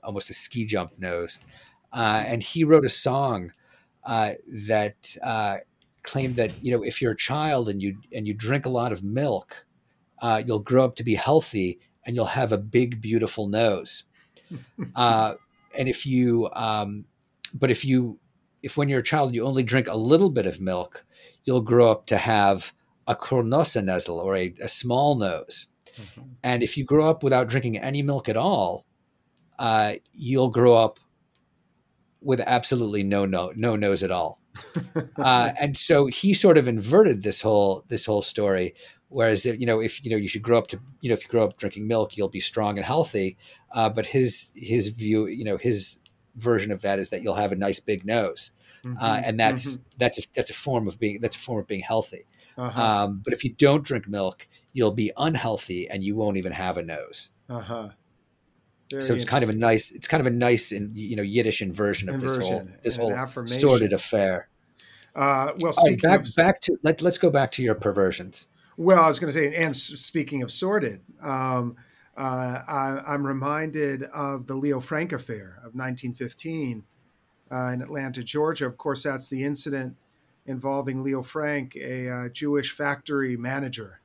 [0.02, 1.38] almost a ski jump nose.
[1.92, 3.52] Uh, and he wrote a song
[4.04, 5.58] uh, that uh,
[6.02, 8.92] claimed that you know if you're a child and you and you drink a lot
[8.92, 9.66] of milk,
[10.22, 14.04] uh, you'll grow up to be healthy and you'll have a big beautiful nose.
[15.76, 17.04] and if you, um,
[17.54, 18.18] but if you,
[18.62, 21.04] if when you're a child you only drink a little bit of milk,
[21.44, 22.72] you'll grow up to have
[23.06, 25.66] a kornosa nasal or a, a small nose.
[26.42, 28.86] And if you grow up without drinking any milk at all,
[29.58, 30.98] uh, you'll grow up
[32.22, 34.40] with absolutely no no no nose at all.
[35.16, 38.74] uh, and so he sort of inverted this whole this whole story.
[39.10, 41.24] Whereas if, you know if you know you should grow up to you know if
[41.24, 43.36] you grow up drinking milk, you'll be strong and healthy.
[43.72, 45.98] Uh, but his his view, you know, his
[46.36, 48.52] version of that is that you'll have a nice big nose,
[49.00, 51.82] uh, and that's that's a, that's a form of being that's a form of being
[51.82, 52.24] healthy.
[52.56, 56.52] uh-huh, Um, but if you don't drink milk, you'll be unhealthy and you won't even
[56.52, 57.30] have a nose.
[57.48, 57.88] uh-huh.
[59.00, 61.62] so it's kind of a nice, it's kind of a nice and you know Yiddish
[61.62, 63.12] inversion of this whole this whole
[63.46, 64.48] sordid affair.
[65.14, 68.46] Uh, well, right, back of back to let, let's go back to your perversions.
[68.80, 71.76] Well, I was going to say, and speaking of sordid, um,
[72.16, 76.84] uh, I, I'm reminded of the Leo Frank affair of 1915
[77.52, 78.64] uh, in Atlanta, Georgia.
[78.64, 79.96] Of course, that's the incident
[80.46, 84.00] involving Leo Frank, a uh, Jewish factory manager.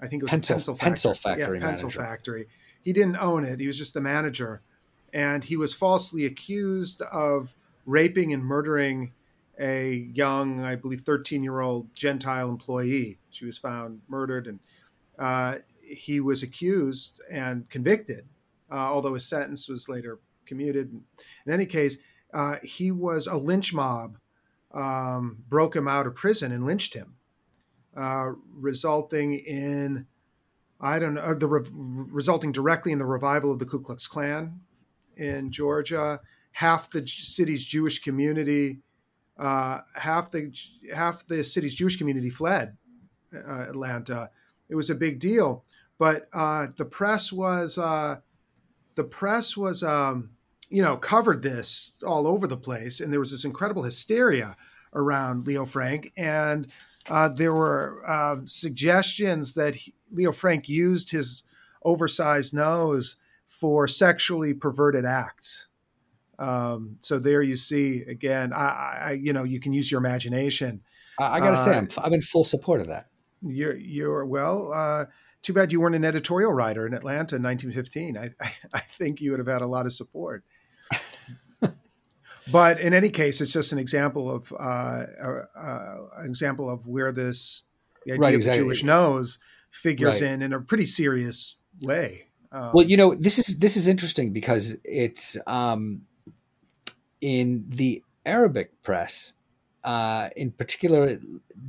[0.00, 0.88] I think it was Pencil- a pencil factory.
[0.88, 2.46] pencil factory yeah, pencil factory.
[2.82, 4.62] He didn't own it; he was just the manager,
[5.12, 9.12] and he was falsely accused of raping and murdering
[9.60, 13.18] a young, I believe, 13 year old Gentile employee.
[13.34, 14.60] She was found murdered, and
[15.18, 18.26] uh, he was accused and convicted,
[18.70, 20.92] uh, although his sentence was later commuted.
[21.46, 21.98] In any case,
[22.32, 24.18] uh, he was a lynch mob,
[24.72, 27.14] um, broke him out of prison and lynched him,
[27.96, 30.06] uh, resulting in.
[30.80, 34.60] I don't know the re- resulting directly in the revival of the Ku Klux Klan
[35.16, 36.20] in Georgia.
[36.52, 38.80] Half the city's Jewish community
[39.38, 40.52] uh, half the
[40.94, 42.76] half the city's Jewish community fled
[43.34, 44.30] uh, Atlanta.
[44.68, 45.64] It was a big deal,
[45.98, 48.16] but uh, the press was uh,
[48.94, 50.30] the press was um,
[50.70, 54.56] you know covered this all over the place, and there was this incredible hysteria
[54.94, 56.68] around Leo Frank, and
[57.08, 61.42] uh, there were uh, suggestions that he, Leo Frank used his
[61.84, 63.16] oversized nose
[63.46, 65.68] for sexually perverted acts.
[66.38, 68.52] Um, so there you see again.
[68.52, 70.82] I, I, you know, you can use your imagination.
[71.18, 73.06] I, I got to uh, say, I'm, I'm in full support of that.
[73.44, 74.72] You're, you're well.
[74.72, 75.06] Uh,
[75.42, 78.16] too bad you weren't an editorial writer in Atlanta in 1915.
[78.16, 80.42] I, I, I think you would have had a lot of support.
[82.52, 86.86] but in any case, it's just an example of uh, uh, uh an example of
[86.86, 87.62] where this
[88.06, 88.60] the idea right, exactly.
[88.60, 89.38] of Jewish nose
[89.70, 90.30] figures right.
[90.30, 92.28] in in a pretty serious way.
[92.52, 96.02] Um, well, you know, this is this is interesting because it's um,
[97.20, 99.34] in the Arabic press,
[99.84, 101.18] uh, in particular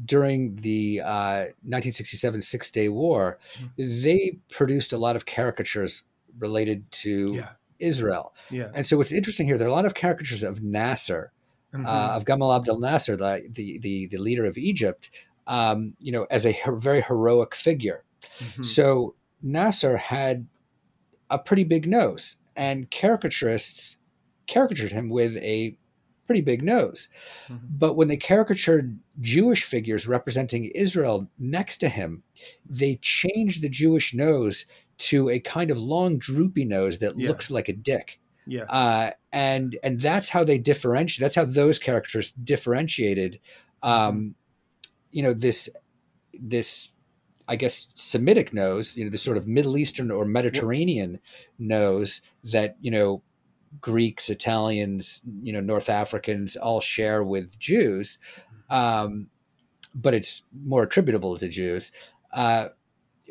[0.05, 4.01] during the uh, 1967 Six Day War, mm-hmm.
[4.01, 6.03] they produced a lot of caricatures
[6.39, 7.49] related to yeah.
[7.79, 8.33] Israel.
[8.49, 8.69] Yeah.
[8.73, 11.31] And so what's interesting here, there are a lot of caricatures of Nasser,
[11.73, 11.85] uh, mm-hmm.
[11.85, 15.11] uh, of Gamal Abdel Nasser, the, the, the, the, leader of Egypt,
[15.47, 18.03] um, you know, as a her- very heroic figure.
[18.39, 18.63] Mm-hmm.
[18.63, 20.47] So Nasser had
[21.29, 23.97] a pretty big nose, and caricaturists
[24.47, 25.75] caricatured him with a
[26.25, 27.09] pretty big nose.
[27.47, 27.65] Mm-hmm.
[27.77, 32.23] But when they caricatured Jewish figures representing Israel next to him,
[32.69, 34.65] they changed the Jewish nose
[34.97, 37.27] to a kind of long, droopy nose that yeah.
[37.27, 38.19] looks like a dick.
[38.47, 38.63] Yeah.
[38.63, 41.21] Uh, and and that's how they differentiate.
[41.21, 43.39] That's how those characters differentiated.
[43.81, 44.27] Um, mm-hmm.
[45.11, 45.69] you know this
[46.33, 46.93] this
[47.47, 48.97] I guess Semitic nose.
[48.97, 51.19] You know this sort of Middle Eastern or Mediterranean
[51.57, 53.23] nose that you know
[53.81, 58.17] Greeks, Italians, you know, North Africans all share with Jews,
[58.69, 59.27] um,
[59.93, 61.91] but it's more attributable to Jews.
[62.33, 62.69] Uh,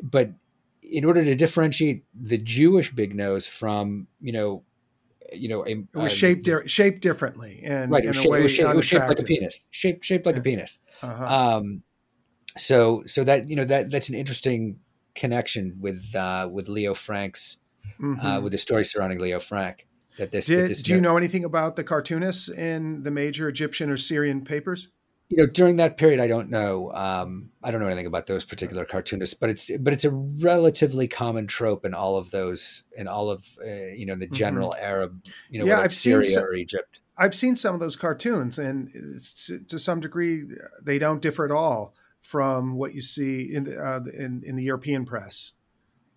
[0.01, 0.31] but
[0.81, 4.63] in order to differentiate the Jewish big nose from, you know,
[5.33, 8.17] you know, a, it was uh, shaped di- shaped differently, and right, in it was,
[8.17, 10.41] shaped, it was, shaped, it was shaped like a penis, shaped shaped like yeah.
[10.41, 10.79] a penis.
[11.01, 11.25] Uh-huh.
[11.57, 11.83] Um,
[12.57, 14.79] so so that you know that that's an interesting
[15.15, 17.57] connection with uh, with Leo Frank's
[17.99, 18.25] uh, mm-hmm.
[18.25, 19.87] uh, with the story surrounding Leo Frank
[20.17, 20.47] that this.
[20.47, 23.97] Did, that this do you know anything about the cartoonists in the major Egyptian or
[23.97, 24.89] Syrian papers?
[25.29, 26.91] You know, during that period, I don't know.
[26.93, 31.07] Um, I don't know anything about those particular cartoonists, but it's but it's a relatively
[31.07, 34.35] common trope in all of those, in all of uh, you know the mm-hmm.
[34.35, 34.85] general mm-hmm.
[34.85, 37.01] Arab, you know, yeah, I've Syria seen some, or Egypt.
[37.17, 38.91] I've seen some of those cartoons, and
[39.67, 40.43] to some degree,
[40.83, 44.63] they don't differ at all from what you see in the, uh, in, in the
[44.63, 45.53] European press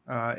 [0.09, 0.35] uh,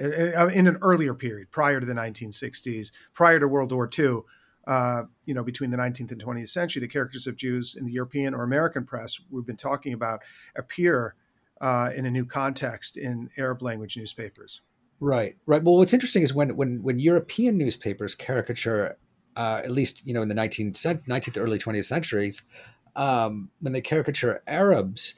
[0.54, 4.22] in an earlier period, prior to the 1960s, prior to World War II.
[4.68, 7.92] Uh, you know, between the 19th and 20th century, the characters of Jews in the
[7.92, 10.22] European or American press we've been talking about
[10.56, 11.16] appear
[11.60, 14.62] uh, in a new context in Arab language newspapers.
[15.00, 15.64] Right, right.
[15.64, 18.98] Well, what's interesting is when when when European newspapers caricature,
[19.36, 20.74] uh, at least you know in the 19th,
[21.08, 22.42] 19th early 20th centuries,
[22.96, 25.14] um, when they caricature Arabs,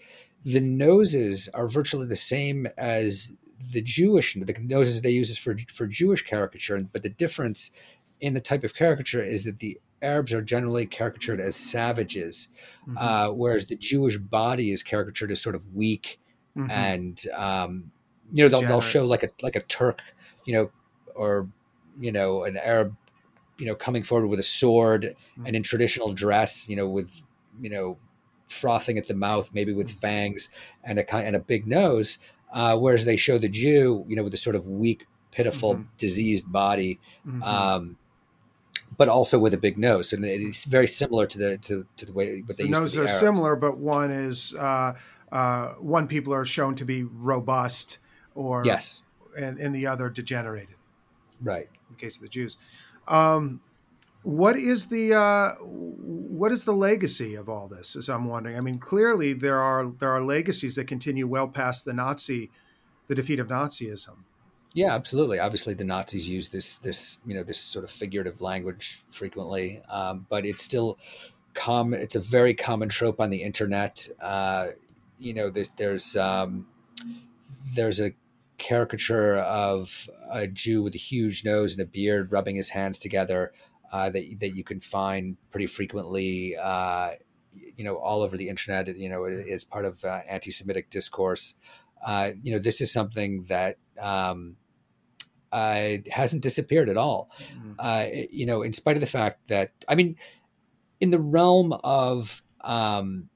[0.45, 3.33] the noses are virtually the same as
[3.71, 7.71] the Jewish the noses they use is for for Jewish caricature, but the difference
[8.19, 12.47] in the type of caricature is that the Arabs are generally caricatured as savages,
[12.87, 12.97] mm-hmm.
[12.97, 16.19] uh, whereas the Jewish body is caricatured as sort of weak
[16.57, 16.71] mm-hmm.
[16.71, 17.91] and um,
[18.31, 20.01] you know they'll, they'll show like a like a Turk,
[20.45, 20.71] you know,
[21.15, 21.47] or
[21.99, 22.95] you know an Arab,
[23.57, 25.45] you know, coming forward with a sword mm-hmm.
[25.45, 27.21] and in traditional dress, you know, with
[27.61, 27.97] you know
[28.47, 29.99] frothing at the mouth, maybe with mm-hmm.
[29.99, 30.49] fangs
[30.83, 32.17] and a kind and a big nose.
[32.51, 35.83] Uh, whereas they show the Jew, you know, with a sort of weak, pitiful, mm-hmm.
[35.97, 37.41] diseased body, mm-hmm.
[37.43, 37.97] um,
[38.97, 42.11] but also with a big nose, and it's very similar to the to, to the
[42.11, 42.41] way.
[42.41, 43.19] But the noses are Arabs.
[43.19, 44.95] similar, but one is uh,
[45.31, 47.99] uh, one people are shown to be robust,
[48.35, 49.03] or yes,
[49.37, 50.75] and, and the other degenerated.
[51.41, 51.69] Right.
[51.89, 52.57] In the case of the Jews.
[53.07, 53.61] Um,
[54.23, 57.95] what is the uh, what is the legacy of all this?
[57.95, 61.85] As I'm wondering, I mean, clearly there are there are legacies that continue well past
[61.85, 62.51] the Nazi,
[63.07, 64.23] the defeat of Nazism.
[64.73, 65.39] Yeah, absolutely.
[65.39, 70.25] Obviously, the Nazis use this this you know this sort of figurative language frequently, um,
[70.29, 70.97] but it's still
[71.53, 71.99] common.
[71.99, 74.07] It's a very common trope on the internet.
[74.21, 74.69] Uh,
[75.19, 76.67] you know, there's there's um,
[77.73, 78.13] there's a
[78.57, 83.51] caricature of a Jew with a huge nose and a beard rubbing his hands together
[83.91, 86.55] uh, that that you can find pretty frequently.
[86.55, 87.11] Uh,
[87.75, 88.95] you know, all over the internet.
[88.95, 91.55] You know, as part of uh, anti-Semitic discourse.
[92.05, 94.55] Uh, you know, this is something that um,
[95.51, 97.29] uh, hasn't disappeared at all.
[97.53, 98.25] Mm-hmm.
[98.31, 100.15] you know, in spite of the fact that I mean,
[100.99, 103.29] in the realm of um,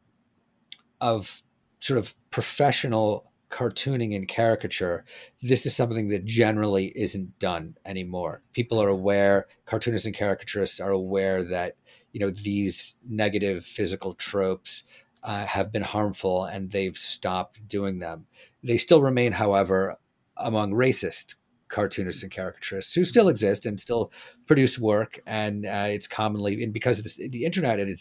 [1.02, 1.44] of
[1.80, 5.06] sort of professional cartooning and caricature,
[5.42, 8.42] this is something that generally isn't done anymore.
[8.52, 11.78] People are aware, cartoonists and caricaturists are aware that
[12.12, 14.84] you know these negative physical tropes
[15.24, 18.26] uh, have been harmful, and they've stopped doing them.
[18.62, 19.98] They still remain, however,
[20.36, 21.36] among racist
[21.70, 24.12] cartoonists and caricaturists who still exist and still
[24.46, 25.18] produce work.
[25.26, 27.98] And uh, it's commonly, and because of this, the internet and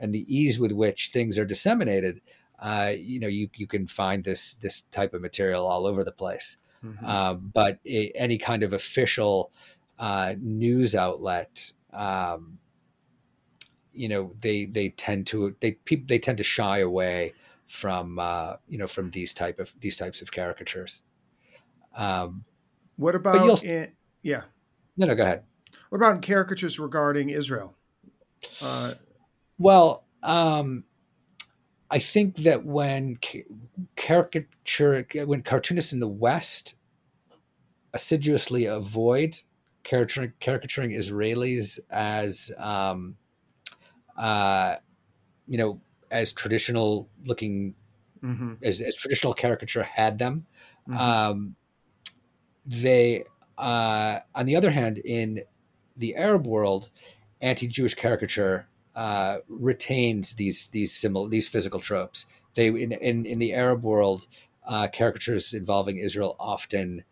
[0.00, 2.22] and the ease with which things are disseminated,
[2.58, 6.12] uh, you know, you you can find this this type of material all over the
[6.12, 6.56] place.
[6.84, 7.04] Mm-hmm.
[7.04, 9.50] Uh, but it, any kind of official
[9.98, 12.58] uh, news outlet, um,
[13.92, 17.32] you know, they they tend to they people they tend to shy away
[17.66, 21.02] from uh, you know from these type of these types of caricatures.
[21.96, 22.44] Um,
[22.96, 23.92] what about in,
[24.22, 24.42] yeah?
[24.96, 25.42] No, no, go ahead.
[25.88, 27.76] What about caricatures regarding Israel?
[28.62, 28.94] Uh,
[29.58, 30.84] well, um,
[31.94, 33.18] I think that when
[33.94, 36.74] caricature when cartoonists in the West
[37.92, 39.38] assiduously avoid
[39.84, 43.14] caricaturing, caricaturing Israelis as um,
[44.18, 44.74] uh,
[45.46, 45.80] you know
[46.10, 47.76] as traditional looking
[48.24, 48.54] mm-hmm.
[48.64, 50.46] as, as traditional caricature had them.
[50.88, 51.00] Mm-hmm.
[51.00, 51.56] Um,
[52.66, 53.22] they,
[53.56, 55.44] uh, on the other hand, in
[55.96, 56.90] the Arab world,
[57.40, 62.26] anti-Jewish caricature uh, retains these these similar these physical tropes.
[62.54, 64.26] They in in, in the Arab world,
[64.66, 67.04] uh, caricatures involving Israel often.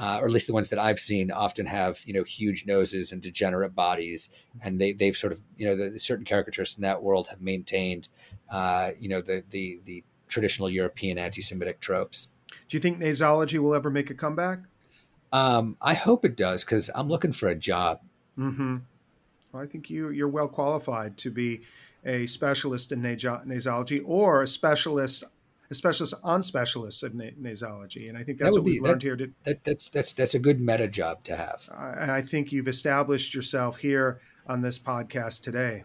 [0.00, 3.10] Uh, or at least the ones that I've seen, often have you know huge noses
[3.10, 4.30] and degenerate bodies,
[4.62, 7.40] and they they've sort of you know the, the certain caricaturists in that world have
[7.40, 8.06] maintained
[8.48, 12.28] uh, you know the the the traditional European anti-Semitic tropes.
[12.68, 14.60] Do you think nasology will ever make a comeback?
[15.32, 18.00] Um, I hope it does because I'm looking for a job.
[18.38, 18.76] Mm-hmm.
[19.58, 21.62] I think you you're well qualified to be
[22.04, 25.24] a specialist in nasology or a specialist
[25.70, 29.02] a specialist on specialists of na- nasology, and I think that's that what we've learned
[29.02, 29.16] that, here.
[29.16, 31.68] To, that, that's that's that's a good meta job to have.
[31.76, 35.84] I, I think you've established yourself here on this podcast today.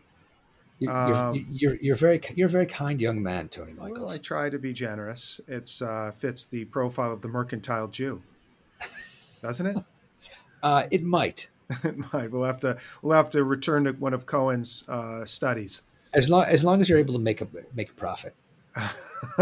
[0.80, 4.00] You're, um, you're, you're, very you're a very kind young man, Tony Michels.
[4.00, 5.40] Well, I try to be generous.
[5.48, 8.22] It's uh, fits the profile of the mercantile Jew,
[9.42, 9.78] doesn't it?
[10.62, 11.50] Uh, it might.
[11.84, 12.32] it might.
[12.32, 15.84] We'll have to we'll have to return to one of Cohen's uh, studies.
[16.14, 18.36] As long as long as you're able to make a make a profit.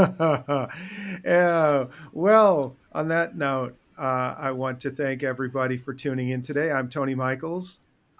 [1.25, 1.85] yeah.
[2.11, 6.71] Well, on that note, uh, I want to thank everybody for tuning in today.
[6.71, 7.79] I'm Tony Michels.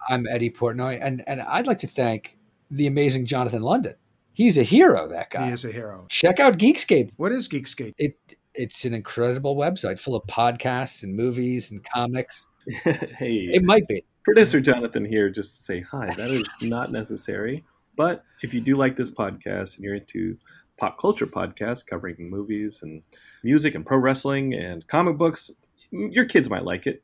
[0.09, 2.37] I'm Eddy Portnoy, and and I'd like to thank
[2.69, 3.95] the amazing Jonathan London.
[4.33, 5.47] He's a hero, that guy.
[5.47, 6.05] He is a hero.
[6.09, 7.11] Check out Geekscape.
[7.17, 7.93] What is Geekscape?
[7.97, 8.17] It
[8.53, 12.47] it's an incredible website full of podcasts and movies and comics.
[12.83, 14.03] hey, it might be.
[14.23, 16.13] Producer Jonathan here, just to say hi.
[16.15, 17.63] That is not necessary.
[17.95, 20.37] But if you do like this podcast and you're into
[20.77, 23.03] pop culture podcasts covering movies and
[23.43, 25.51] music and pro wrestling and comic books,
[25.91, 27.03] your kids might like it.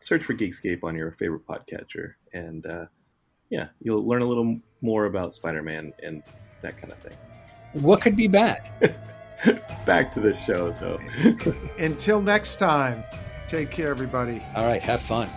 [0.00, 2.86] Search for Geekscape on your favorite podcatcher, and uh,
[3.48, 6.22] yeah, you'll learn a little more about Spider-Man and
[6.60, 7.16] that kind of thing.
[7.72, 8.70] What could be bad?
[9.86, 10.98] Back to the show, though.
[11.78, 13.02] Until next time,
[13.46, 14.42] take care, everybody.
[14.54, 15.28] All right, have fun.